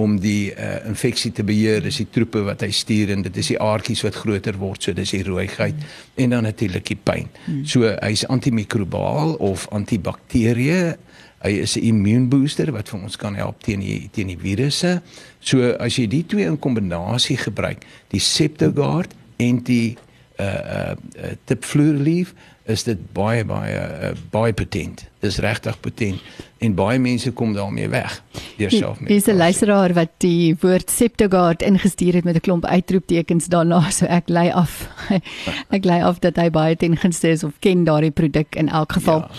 om 0.00 0.16
die 0.20 0.50
uh, 0.54 0.78
infeksie 0.88 1.32
te 1.36 1.44
beheer, 1.46 1.82
dis 1.84 2.00
die 2.02 2.08
troepe 2.12 2.42
wat 2.46 2.64
hy 2.64 2.70
stuur 2.74 3.12
en 3.14 3.24
dit 3.26 3.40
is 3.42 3.52
die 3.52 3.58
aardkies 3.60 4.04
wat 4.06 4.18
groter 4.22 4.56
word, 4.60 4.82
so 4.84 4.96
dis 4.96 5.12
die 5.16 5.24
rooiheid 5.26 5.76
mm. 5.76 5.96
en 6.24 6.36
dan 6.36 6.46
natuurlik 6.48 6.86
die 6.92 6.96
pyn. 6.96 7.28
Mm. 7.44 7.64
So 7.68 7.90
hy's 7.98 8.24
antimikrobaal 8.32 9.36
of 9.44 9.66
antibakterie. 9.76 10.96
Hy 11.40 11.52
is 11.64 11.76
'n 11.76 11.84
immuunbooster 11.88 12.72
wat 12.72 12.88
vir 12.92 13.00
ons 13.00 13.16
kan 13.16 13.34
help 13.34 13.62
teen 13.64 13.80
die 13.80 14.08
teen 14.12 14.28
die 14.28 14.40
virusse. 14.40 15.00
So 15.40 15.72
as 15.80 15.96
jy 15.96 16.06
die 16.06 16.24
twee 16.26 16.46
in 16.46 16.58
kombinasie 16.58 17.38
gebruik, 17.40 17.84
die 18.12 18.20
Septogard 18.20 19.14
en 19.38 19.62
die 19.64 19.96
uh 20.40 20.44
uh, 20.44 20.92
uh 20.96 21.32
Tipfluorelief, 21.44 22.34
is 22.70 22.84
dit 22.86 23.00
baie 23.16 23.44
baie 23.44 23.74
uh, 23.76 24.12
baie 24.32 24.52
potent. 24.56 25.04
Dis 25.20 25.38
regtig 25.42 25.76
potent 25.80 26.20
en 26.60 26.74
baie 26.76 26.98
mense 26.98 27.32
kom 27.36 27.52
daarmee 27.56 27.88
weg. 27.88 28.22
Deurself 28.56 29.00
met. 29.00 29.08
Dis 29.08 29.26
'n 29.26 29.36
luisteraar 29.36 29.92
wat 29.94 30.12
die 30.18 30.56
woord 30.60 30.90
Septogard 30.90 31.62
ingestuur 31.62 32.14
het 32.14 32.24
met 32.24 32.36
'n 32.36 32.40
klomp 32.40 32.64
uitroeptekens 32.64 33.46
daarna, 33.46 33.90
so 33.90 34.06
ek 34.06 34.28
lei 34.28 34.50
af. 34.50 34.88
ek 35.76 35.84
lei 35.84 36.02
af 36.02 36.18
dat 36.18 36.36
hy 36.36 36.50
baie 36.50 36.76
ten 36.76 36.96
gunste 36.96 37.28
is 37.28 37.44
of 37.44 37.52
ken 37.58 37.84
daardie 37.84 38.10
produk 38.10 38.54
in 38.54 38.68
elk 38.68 38.92
geval. 38.92 39.18
Ja. 39.18 39.30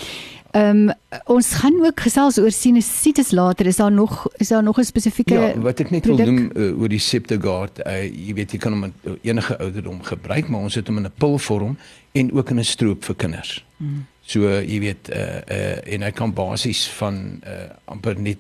Ehm 0.51 0.89
um, 0.89 0.93
ons 1.25 1.53
gaan 1.53 1.85
ook 1.85 1.99
gesels 1.99 2.37
oor 2.39 2.51
sinusitis 2.51 3.31
later. 3.31 3.65
Is 3.65 3.75
daar 3.75 3.91
nog 3.91 4.27
is 4.37 4.47
daar 4.47 4.63
nog 4.63 4.77
'n 4.77 4.83
spesifieke 4.83 5.33
Ja, 5.33 5.59
wat 5.59 5.79
ek 5.79 5.89
net 5.89 6.01
product? 6.01 6.29
wil 6.29 6.33
noem 6.33 6.51
uh, 6.55 6.79
oor 6.81 6.89
die 6.89 6.99
Septogard, 6.99 7.85
uh, 7.85 8.03
jy 8.03 8.33
weet 8.33 8.51
jy 8.51 8.57
kan 8.57 8.71
hom 8.71 8.79
met 8.79 8.93
enige 9.21 9.57
ouderdom 9.57 10.03
gebruik, 10.03 10.47
maar 10.47 10.59
ons 10.59 10.75
het 10.75 10.87
hom 10.87 10.97
in 10.97 11.03
'n 11.03 11.11
pilvorm 11.17 11.77
en 12.11 12.33
ook 12.33 12.49
in 12.49 12.59
'n 12.59 12.63
stroop 12.63 13.03
vir 13.03 13.15
kinders. 13.15 13.65
Hmm. 13.77 14.05
So 14.21 14.39
uh, 14.39 14.61
jy 14.67 14.79
weet 14.79 15.09
uh, 15.09 15.19
uh 15.47 15.93
en 15.93 16.01
hy 16.01 16.11
kan 16.11 16.33
basies 16.33 16.87
van 16.87 17.41
uh 17.43 17.71
amper 17.85 18.19
net 18.19 18.37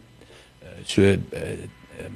uh, 0.63 0.67
so 0.83 1.01
uh, 1.01 1.17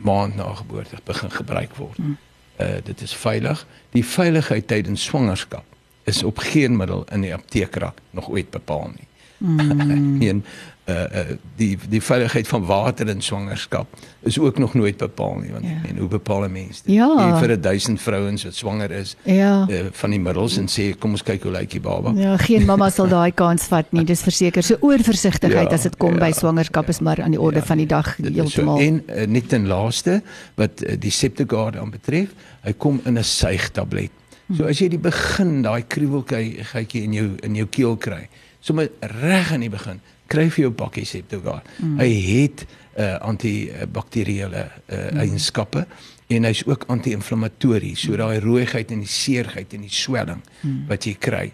maand 0.02 0.36
na 0.36 0.54
geboorte 0.54 0.96
begin 1.04 1.32
gebruik 1.32 1.76
word. 1.76 1.98
Hmm. 1.98 2.18
Uh 2.60 2.68
dit 2.84 3.02
is 3.02 3.16
veilig. 3.16 3.68
Die 3.92 4.06
veiligheid 4.06 4.68
tydens 4.68 5.04
swangerskap 5.04 5.64
is 6.04 6.24
op 6.24 6.38
geen 6.38 6.76
middel 6.76 7.06
in 7.12 7.22
die 7.22 7.34
apteekrak 7.34 8.02
nog 8.12 8.30
ooit 8.30 8.50
bepaal 8.50 8.92
nie. 8.96 9.08
Mm. 9.38 10.22
en 10.30 10.44
uh, 10.86 10.96
uh 10.96 11.36
die 11.56 11.78
die 11.90 12.02
veiligheid 12.02 12.48
van 12.48 12.66
water 12.66 13.08
in 13.10 13.22
swangerskap 13.22 13.88
is 14.24 14.40
ook 14.40 14.58
nog 14.58 14.74
nooit 14.74 14.98
bepaal 14.98 15.36
nie 15.42 15.52
want 15.52 15.66
ja. 15.66 15.90
en 15.90 15.98
hoe 15.98 16.08
bepaal 16.08 16.46
'n 16.46 16.52
mens 16.52 16.82
dit? 16.82 16.96
Ja. 16.96 17.40
vir 17.40 17.62
1000 17.62 18.02
vrouens 18.02 18.44
wat 18.44 18.56
swanger 18.56 18.92
is 18.92 19.16
ja. 19.24 19.68
uh, 19.70 19.80
van 19.92 20.10
die 20.10 20.20
middels 20.20 20.58
en 20.58 20.68
sê 20.68 20.98
kom 20.98 21.12
ons 21.12 21.24
kyk 21.24 21.44
hoe 21.44 21.52
lyk 21.52 21.72
die 21.72 21.80
baba. 21.80 22.14
Ja, 22.16 22.38
geen 22.38 22.66
mamma 22.66 22.90
sal 22.90 23.08
daai 23.08 23.32
kans 23.32 23.64
vat 23.64 23.92
nie. 23.92 24.04
Dis 24.04 24.22
verseker 24.22 24.64
so 24.64 24.78
oorversigtigheid 24.80 25.70
Ja, 25.70 25.76
as 25.76 25.84
dit 25.84 25.98
kom 25.98 26.14
ja, 26.14 26.20
by 26.20 26.32
swangerskap 26.32 26.90
is 26.90 27.00
maar 27.00 27.22
aan 27.22 27.32
die 27.32 27.42
orde 27.42 27.60
Ja, 27.60 27.66
van 27.66 27.78
die 27.78 27.88
dag 27.88 28.16
heeltemal. 28.18 28.78
So, 28.78 28.84
en 28.84 29.04
uh, 29.08 29.26
net 29.28 29.50
ten 29.50 29.68
laaste 29.68 30.22
wat 30.56 30.84
uh, 30.84 30.96
die 31.00 31.12
Septagard 31.12 31.76
aan 31.76 31.90
betref, 31.90 32.30
hy 32.62 32.74
kom 32.74 33.02
in 33.06 33.18
'n 33.18 33.24
suigtablet. 33.24 34.12
So 34.54 34.68
as 34.70 34.78
jy 34.78 34.92
die 34.94 35.02
begin 35.02 35.64
daai 35.66 35.82
kruwelkytjie 35.90 37.02
in 37.02 37.14
jou 37.18 37.30
in 37.42 37.56
jou 37.58 37.66
keel 37.66 37.96
kry, 37.98 38.28
sommer 38.66 38.90
reg 39.22 39.54
aan 39.54 39.66
die 39.66 39.72
begin, 39.74 40.02
kry 40.32 40.48
vir 40.50 40.68
jou 40.68 40.74
pakkie 40.74 41.06
Septagard. 41.06 41.68
Mm. 41.78 42.00
Hy 42.02 42.10
het 42.26 42.66
uh, 42.66 43.16
antibakteriële 43.28 44.64
uh, 44.66 44.98
mm. 44.98 45.20
eienskappe 45.22 45.86
en 46.34 46.48
hy's 46.50 46.64
ook 46.66 46.88
anti-inflammatories. 46.90 48.08
So 48.08 48.18
daai 48.18 48.40
rooiheid 48.44 48.94
en 48.96 49.04
die 49.06 49.12
seerheid 49.12 49.76
en 49.78 49.86
die 49.86 49.94
swelling 49.94 50.42
mm. 50.62 50.86
wat 50.90 51.06
jy 51.06 51.18
kry, 51.22 51.50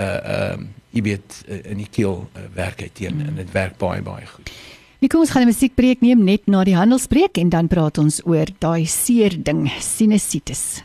uh 0.00 0.04
ehm 0.04 0.64
uh, 0.64 0.72
jy 0.94 1.02
weet 1.02 1.36
uh, 1.48 1.56
in 1.72 1.80
die 1.82 1.90
keel 1.90 2.20
uh, 2.22 2.44
werk 2.54 2.80
hy 2.82 2.88
teen 2.94 3.16
mm. 3.18 3.28
en 3.28 3.38
dit 3.42 3.52
werk 3.54 3.76
baie 3.78 4.02
baie 4.02 4.26
goed. 4.30 4.50
Nico, 5.02 5.18
ons 5.20 5.30
gaan 5.30 5.42
'n 5.42 5.50
musiekbreek 5.50 6.00
neem 6.00 6.24
net 6.24 6.46
na 6.46 6.64
die 6.64 6.76
handelsbreek 6.76 7.36
en 7.38 7.48
dan 7.48 7.68
praat 7.68 7.98
ons 7.98 8.20
oor 8.24 8.46
daai 8.58 8.86
seer 8.86 9.36
ding, 9.36 9.66
sinusitis. 9.80 10.82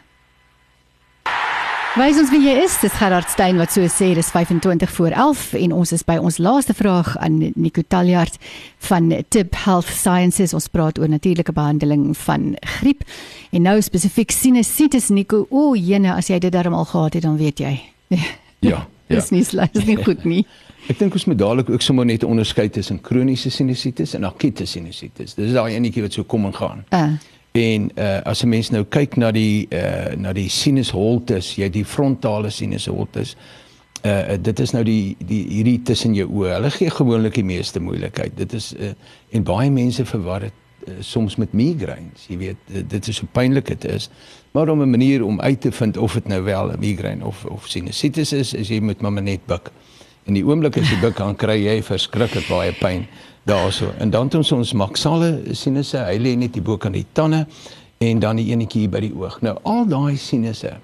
Wys 1.98 2.19
ons 2.22 2.29
wie 2.29 2.43
jy 2.43 2.51
is. 2.62 2.75
Dis 2.84 2.93
Gerard 3.00 3.31
Stein 3.34 3.58
wat 3.58 3.72
so 3.74 3.81
sê 3.89 4.12
dis 4.13 4.27
25 4.29 4.91
voor 4.93 5.10
11 5.10 5.55
en 5.58 5.72
ons 5.74 5.91
is 5.96 6.03
by 6.05 6.19
ons 6.22 6.36
laaste 6.38 6.75
vraag 6.77 7.15
aan 7.17 7.39
Nico 7.55 7.81
Taljaard 7.81 8.38
van 8.86 9.10
Tip 9.34 9.58
Health 9.63 9.89
Sciences. 9.89 10.53
Ons 10.53 10.69
praat 10.69 11.00
oor 11.01 11.10
natuurlike 11.10 11.55
behandeling 11.58 12.12
van 12.27 12.51
griep 12.77 13.01
en 13.50 13.65
nou 13.65 13.74
spesifiek 13.81 14.29
sinusitis 14.29 15.10
Nico. 15.10 15.48
O, 15.50 15.74
jene, 15.74 16.13
as 16.13 16.29
jy 16.29 16.38
dit 16.46 16.53
darm 16.53 16.77
al 16.77 16.86
gehad 16.91 17.17
het, 17.17 17.25
dan 17.25 17.41
weet 17.41 17.65
jy. 17.65 17.74
Ja. 18.60 18.81
Dis 19.08 19.29
nie 19.31 19.46
sleg, 19.48 19.72
dis 19.72 19.88
nie 19.88 19.96
goed 19.98 20.25
nie. 20.27 20.41
Ek 20.91 21.00
dink 21.00 21.15
ons 21.15 21.24
moet 21.31 21.38
dadelik 21.39 21.69
ook 21.72 21.81
sommer 21.81 22.05
net 22.05 22.25
onderskei 22.27 22.67
tussen 22.69 23.00
kroniese 23.01 23.50
sinusitis 23.50 24.13
en 24.19 24.27
akute 24.27 24.67
sinusitis. 24.67 25.34
Dis 25.39 25.55
daai 25.55 25.77
enetjie 25.77 26.03
wat 26.03 26.17
so 26.17 26.27
kom 26.27 26.46
en 26.50 26.53
gaan. 26.53 26.84
Uh, 26.93 27.15
En 27.51 27.91
uh 27.96 28.22
as 28.22 28.44
'n 28.44 28.50
mens 28.50 28.70
nou 28.70 28.84
kyk 28.84 29.15
na 29.15 29.32
die 29.32 29.68
uh 29.74 30.15
na 30.15 30.34
die 30.34 30.50
sinusholtes, 30.50 31.56
jy 31.56 31.70
die 31.70 31.86
frontale 31.86 32.50
sinusholtes. 32.50 33.36
Uh 34.06 34.38
dit 34.41 34.60
is 34.60 34.72
nou 34.72 34.84
die 34.84 35.15
die 35.18 35.46
hierdie 35.50 35.82
tussen 35.82 36.13
jou 36.13 36.29
oë. 36.29 36.53
Hulle 36.53 36.72
gee 36.72 36.89
gewoonlik 36.89 37.34
die 37.34 37.44
meeste 37.44 37.79
moeilikheid. 37.79 38.38
Dit 38.38 38.53
is 38.53 38.74
uh 38.74 38.94
en 39.32 39.44
baie 39.44 39.72
mense 39.72 40.06
verwar 40.06 40.39
dit 40.39 40.53
uh, 40.88 40.94
soms 41.00 41.36
met 41.36 41.51
migraines. 41.53 42.27
Jy 42.27 42.38
weet, 42.38 42.58
dit, 42.65 42.89
dit 42.89 43.08
is 43.08 43.15
so 43.15 43.25
pynlik 43.32 43.68
dit 43.68 43.86
is. 43.86 44.10
Maar 44.51 44.70
om 44.70 44.82
'n 44.82 44.89
manier 44.89 45.25
om 45.25 45.41
uit 45.41 45.62
te 45.62 45.72
vind 45.72 45.98
of 45.98 46.13
dit 46.13 46.27
nou 46.27 46.44
wel 46.44 46.72
'n 46.72 46.79
migraine 46.79 47.25
of 47.25 47.46
of 47.46 47.68
sinusitis 47.68 48.34
is, 48.34 48.53
is 48.53 48.68
jy 48.68 48.79
moet 48.79 49.01
maar 49.01 49.22
net 49.22 49.46
buik. 49.46 49.72
En 50.24 50.34
die 50.34 50.46
oomblik 50.46 50.77
as 50.77 50.89
jy 50.89 51.00
buik 51.00 51.15
kan 51.15 51.36
kry 51.36 51.58
jy 51.65 51.84
verskriklik 51.84 52.48
baie 52.48 52.72
pyn 52.72 53.08
daarso. 53.43 53.91
En 53.98 54.10
dan 54.10 54.25
het 54.25 54.36
ons 54.36 54.51
ons 54.51 54.74
maksale 54.74 55.41
sinusse, 55.51 55.98
hy 55.98 56.17
lê 56.17 56.36
net 56.36 56.53
hier 56.53 56.63
bo 56.63 56.77
kan 56.77 56.91
die 56.91 57.05
tande 57.12 57.46
en 57.98 58.19
dan 58.19 58.36
die 58.39 58.51
enetjie 58.51 58.86
hier 58.86 58.93
by 58.93 59.01
die 59.03 59.13
oog. 59.15 59.41
Nou 59.41 59.58
al 59.63 59.88
daai 59.89 60.17
sinusse 60.17 60.77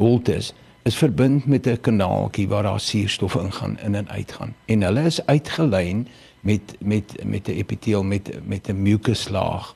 holtes 0.00 0.52
is 0.82 0.98
verbind 0.98 1.46
met 1.46 1.66
'n 1.66 1.80
kanaaltjie 1.80 2.48
waar 2.48 2.62
daar 2.62 2.80
suurstof 2.80 3.34
ingaan 3.34 3.78
in 3.78 3.94
en 3.94 4.08
uitgaan. 4.08 4.54
En 4.66 4.82
hulle 4.82 5.02
is 5.02 5.26
uitgelyn 5.26 6.08
met 6.40 6.76
met 6.78 7.24
met 7.24 7.48
'n 7.48 7.50
epiteel 7.50 8.02
met 8.02 8.30
met 8.46 8.68
'n 8.68 8.82
mucuslaag. 8.82 9.74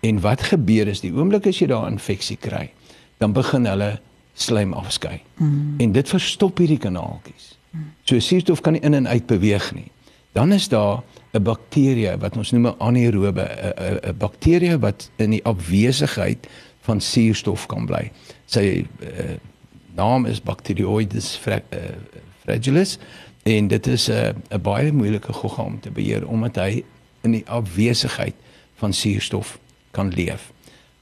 En 0.00 0.20
wat 0.20 0.42
gebeur 0.42 0.88
is 0.88 1.00
die 1.00 1.12
oomblik 1.12 1.46
as 1.46 1.58
jy 1.58 1.66
daar 1.66 1.90
infeksie 1.90 2.36
kry, 2.36 2.72
dan 3.18 3.32
begin 3.32 3.66
hulle 3.66 4.00
slijm 4.32 4.72
afskei. 4.72 5.20
Mm. 5.36 5.74
En 5.78 5.92
dit 5.92 6.08
verstop 6.08 6.58
hierdie 6.58 6.78
kanaaltjies. 6.78 7.58
Mm. 7.70 7.92
So 8.02 8.18
suurstof 8.18 8.60
kan 8.60 8.72
nie 8.72 8.82
in 8.82 8.94
en 8.94 9.08
uit 9.08 9.26
beweeg 9.26 9.74
nie. 9.74 9.90
Dan 10.32 10.52
is 10.52 10.68
daar 10.68 11.02
'n 11.32 11.42
bakterie 11.42 12.16
wat 12.16 12.36
ons 12.36 12.50
noem 12.50 12.66
'n 12.66 12.74
anaerobe, 12.78 13.42
'n 13.42 14.08
'n 14.08 14.16
bakterie 14.16 14.78
wat 14.78 15.10
in 15.16 15.30
die 15.30 15.44
afwesigheid 15.44 16.46
van 16.80 17.00
suurstof 17.00 17.66
kan 17.66 17.86
bly. 17.86 18.10
Sy 18.46 18.86
uh, 19.02 19.36
naam 19.94 20.26
is 20.26 20.42
Bacteroides 20.42 21.36
fra 21.36 21.60
uh, 21.70 21.78
fragilis 22.42 22.98
en 23.42 23.68
dit 23.68 23.86
is 23.86 24.08
'n 24.08 24.12
uh, 24.12 24.32
'n 24.50 24.62
baie 24.62 24.92
moeilike 24.92 25.32
gogga 25.32 25.62
om 25.62 25.80
te 25.80 25.90
beheer 25.90 26.26
omdat 26.26 26.56
hy 26.56 26.84
in 27.20 27.30
die 27.30 27.44
afwesigheid 27.46 28.34
van 28.74 28.92
suurstof 28.92 29.58
kan 29.90 30.08
leef. 30.08 30.52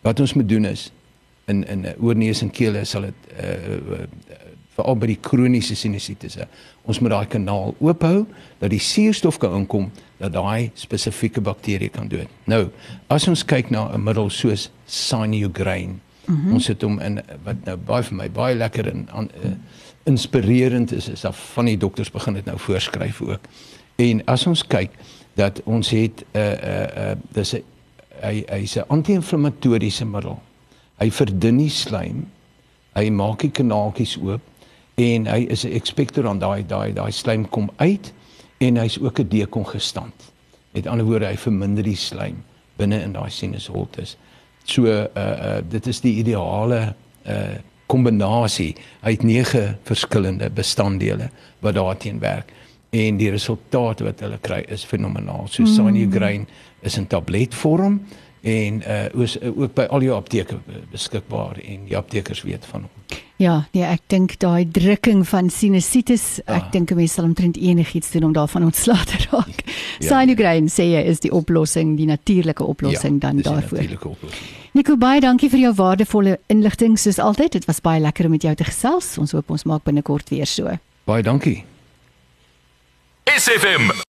Wat 0.00 0.20
ons 0.20 0.34
moet 0.34 0.48
doen 0.48 0.64
is 0.64 0.92
in 1.46 1.66
in 1.66 1.86
oorneus 2.00 2.42
en 2.42 2.50
keel 2.50 2.84
sal 2.84 3.02
dit 3.02 3.14
uh, 3.40 4.04
veral 4.74 4.96
by 4.96 5.06
die 5.06 5.20
kroniese 5.20 5.74
sinusitisse. 5.74 6.46
Ons 6.88 7.03
moet 7.05 7.12
daai 7.12 7.29
kanaal 7.29 7.74
oophou 7.85 8.24
dat 8.59 8.70
die 8.72 8.81
suurstof 8.81 9.37
kan 9.42 9.59
inkom 9.61 9.90
dat 10.18 10.33
daai 10.33 10.70
spesifieke 10.74 11.42
bakterie 11.44 11.90
kan 11.92 12.09
dood. 12.09 12.31
Nou, 12.48 12.68
as 13.12 13.29
ons 13.29 13.44
kyk 13.44 13.70
na 13.70 13.92
'n 13.92 14.03
middel 14.03 14.31
soos 14.31 14.70
Sinugrain, 14.87 16.01
mm 16.24 16.35
-hmm. 16.35 16.53
ons 16.53 16.66
het 16.66 16.83
hom 16.83 16.98
in 17.01 17.20
wat 17.44 17.57
nou 17.64 17.77
baie 17.77 18.03
vir 18.03 18.16
my 18.16 18.31
baie 18.31 18.55
lekker 18.55 18.88
en 18.88 19.09
uh, 19.12 19.51
inspirerend 20.05 20.92
is 20.92 21.09
is 21.09 21.24
af 21.24 21.53
van 21.53 21.64
die 21.64 21.77
dokters 21.77 22.11
begin 22.11 22.35
dit 22.35 22.44
nou 22.44 22.59
voorskryf 22.59 23.20
ook. 23.20 23.40
En 23.96 24.24
as 24.24 24.46
ons 24.46 24.66
kyk 24.66 24.90
dat 25.35 25.61
ons 25.64 25.90
het 25.90 26.24
'n 26.33 26.38
uh, 26.38 26.42
'n 26.42 26.64
uh, 26.64 27.11
uh, 27.11 27.16
dis 27.33 27.55
'n 27.55 27.62
hy 28.22 28.44
hy's 28.48 28.77
'n 28.77 28.85
anti-inflammatoriese 28.88 30.05
middel. 30.05 30.42
Hy 30.98 31.11
verdun 31.11 31.57
die 31.57 31.70
slijm. 31.70 32.27
Hy 32.94 33.11
maak 33.11 33.40
die 33.40 33.51
kanaaltjies 33.51 34.16
oop 34.16 34.40
en 34.98 35.26
hy 35.26 35.46
is 35.50 35.64
'n 35.64 35.72
expectorant 35.72 36.40
daai 36.40 36.66
daai 36.66 36.92
daai 36.92 37.12
slijm 37.12 37.48
kom 37.48 37.70
uit 37.76 38.12
en 38.58 38.76
hy's 38.76 38.98
ook 38.98 39.20
'n 39.20 39.28
dekongestant. 39.28 40.32
Met 40.72 40.87
ander 40.87 41.06
woorde 41.06 41.26
hy 41.26 41.37
verminder 41.37 41.84
die 41.84 41.96
slijm 41.96 42.44
binne 42.76 43.02
in 43.02 43.12
daai 43.12 43.30
sinusholtes. 43.30 44.16
So 44.64 44.84
uh 44.84 45.06
uh 45.16 45.61
dit 45.68 45.87
is 45.87 46.00
die 46.00 46.16
ideale 46.18 46.94
uh 47.26 47.58
kombinasie. 47.87 48.76
Het 49.00 49.22
9 49.22 49.78
verskillende 49.82 50.50
bestanddele 50.50 51.30
wat 51.58 51.74
daarteen 51.74 52.18
werk 52.18 52.52
en 52.90 53.16
die 53.16 53.30
resultate 53.30 54.04
wat 54.04 54.20
hulle 54.20 54.38
kry 54.40 54.64
is 54.68 54.84
fenomenaal. 54.84 55.46
So 55.48 55.62
mm. 55.62 55.66
Sinugrain 55.66 56.46
is 56.80 56.96
in 56.96 57.06
tabletvorm 57.06 58.00
en 58.40 58.83
uh 58.87 59.22
is 59.22 59.38
uh, 59.40 59.59
ook 59.59 59.74
by 59.74 59.87
al 59.90 60.03
jou 60.03 60.16
apteke 60.16 60.59
beskikbaar 60.90 61.59
en 61.64 61.85
die 61.88 61.96
aptekers 61.96 62.42
weet 62.42 62.66
van 62.66 62.81
hom. 62.81 63.18
Ja, 63.38 63.68
nee, 63.70 63.85
ek 63.87 64.03
dink 64.11 64.35
daai 64.42 64.66
drukking 64.66 65.22
van 65.31 65.46
sinusitis, 65.51 66.40
ek 66.42 66.64
ah. 66.64 66.70
dink 66.74 66.90
'n 66.90 66.98
mens 66.98 67.12
sal 67.14 67.24
omtrent 67.24 67.57
enigiets 67.57 68.11
doen 68.11 68.24
om 68.24 68.33
daarvan 68.33 68.64
ontslae 68.66 69.05
te 69.07 69.18
raak. 69.31 69.62
Ja. 69.98 70.09
Sinugrain 70.09 70.66
sê 70.66 70.90
jy 70.90 71.03
is 71.07 71.20
die 71.20 71.31
oplossing, 71.31 71.96
die 71.96 72.07
natuurlike 72.07 72.64
oplossing 72.64 73.22
ja, 73.22 73.29
dan 73.29 73.42
daarvoor. 73.42 73.79
Natuurlike 73.79 74.09
oplossing. 74.09 74.57
Nico 74.74 74.96
baie 74.96 75.20
dankie 75.20 75.51
vir 75.51 75.59
jou 75.59 75.72
waardevolle 75.74 76.38
inligting 76.46 76.98
soos 76.98 77.18
altyd. 77.18 77.53
Dit 77.53 77.64
was 77.70 77.81
baie 77.81 78.03
lekker 78.03 78.27
om 78.27 78.37
met 78.37 78.42
jou 78.42 78.55
te 78.55 78.64
gesels. 78.64 79.16
Ons 79.18 79.33
hoop 79.33 79.51
ons 79.51 79.64
maak 79.64 79.87
binnekort 79.87 80.29
weer 80.35 80.46
so. 80.46 80.79
Baie 81.07 81.22
dankie. 81.22 81.64
SFM 83.24 84.07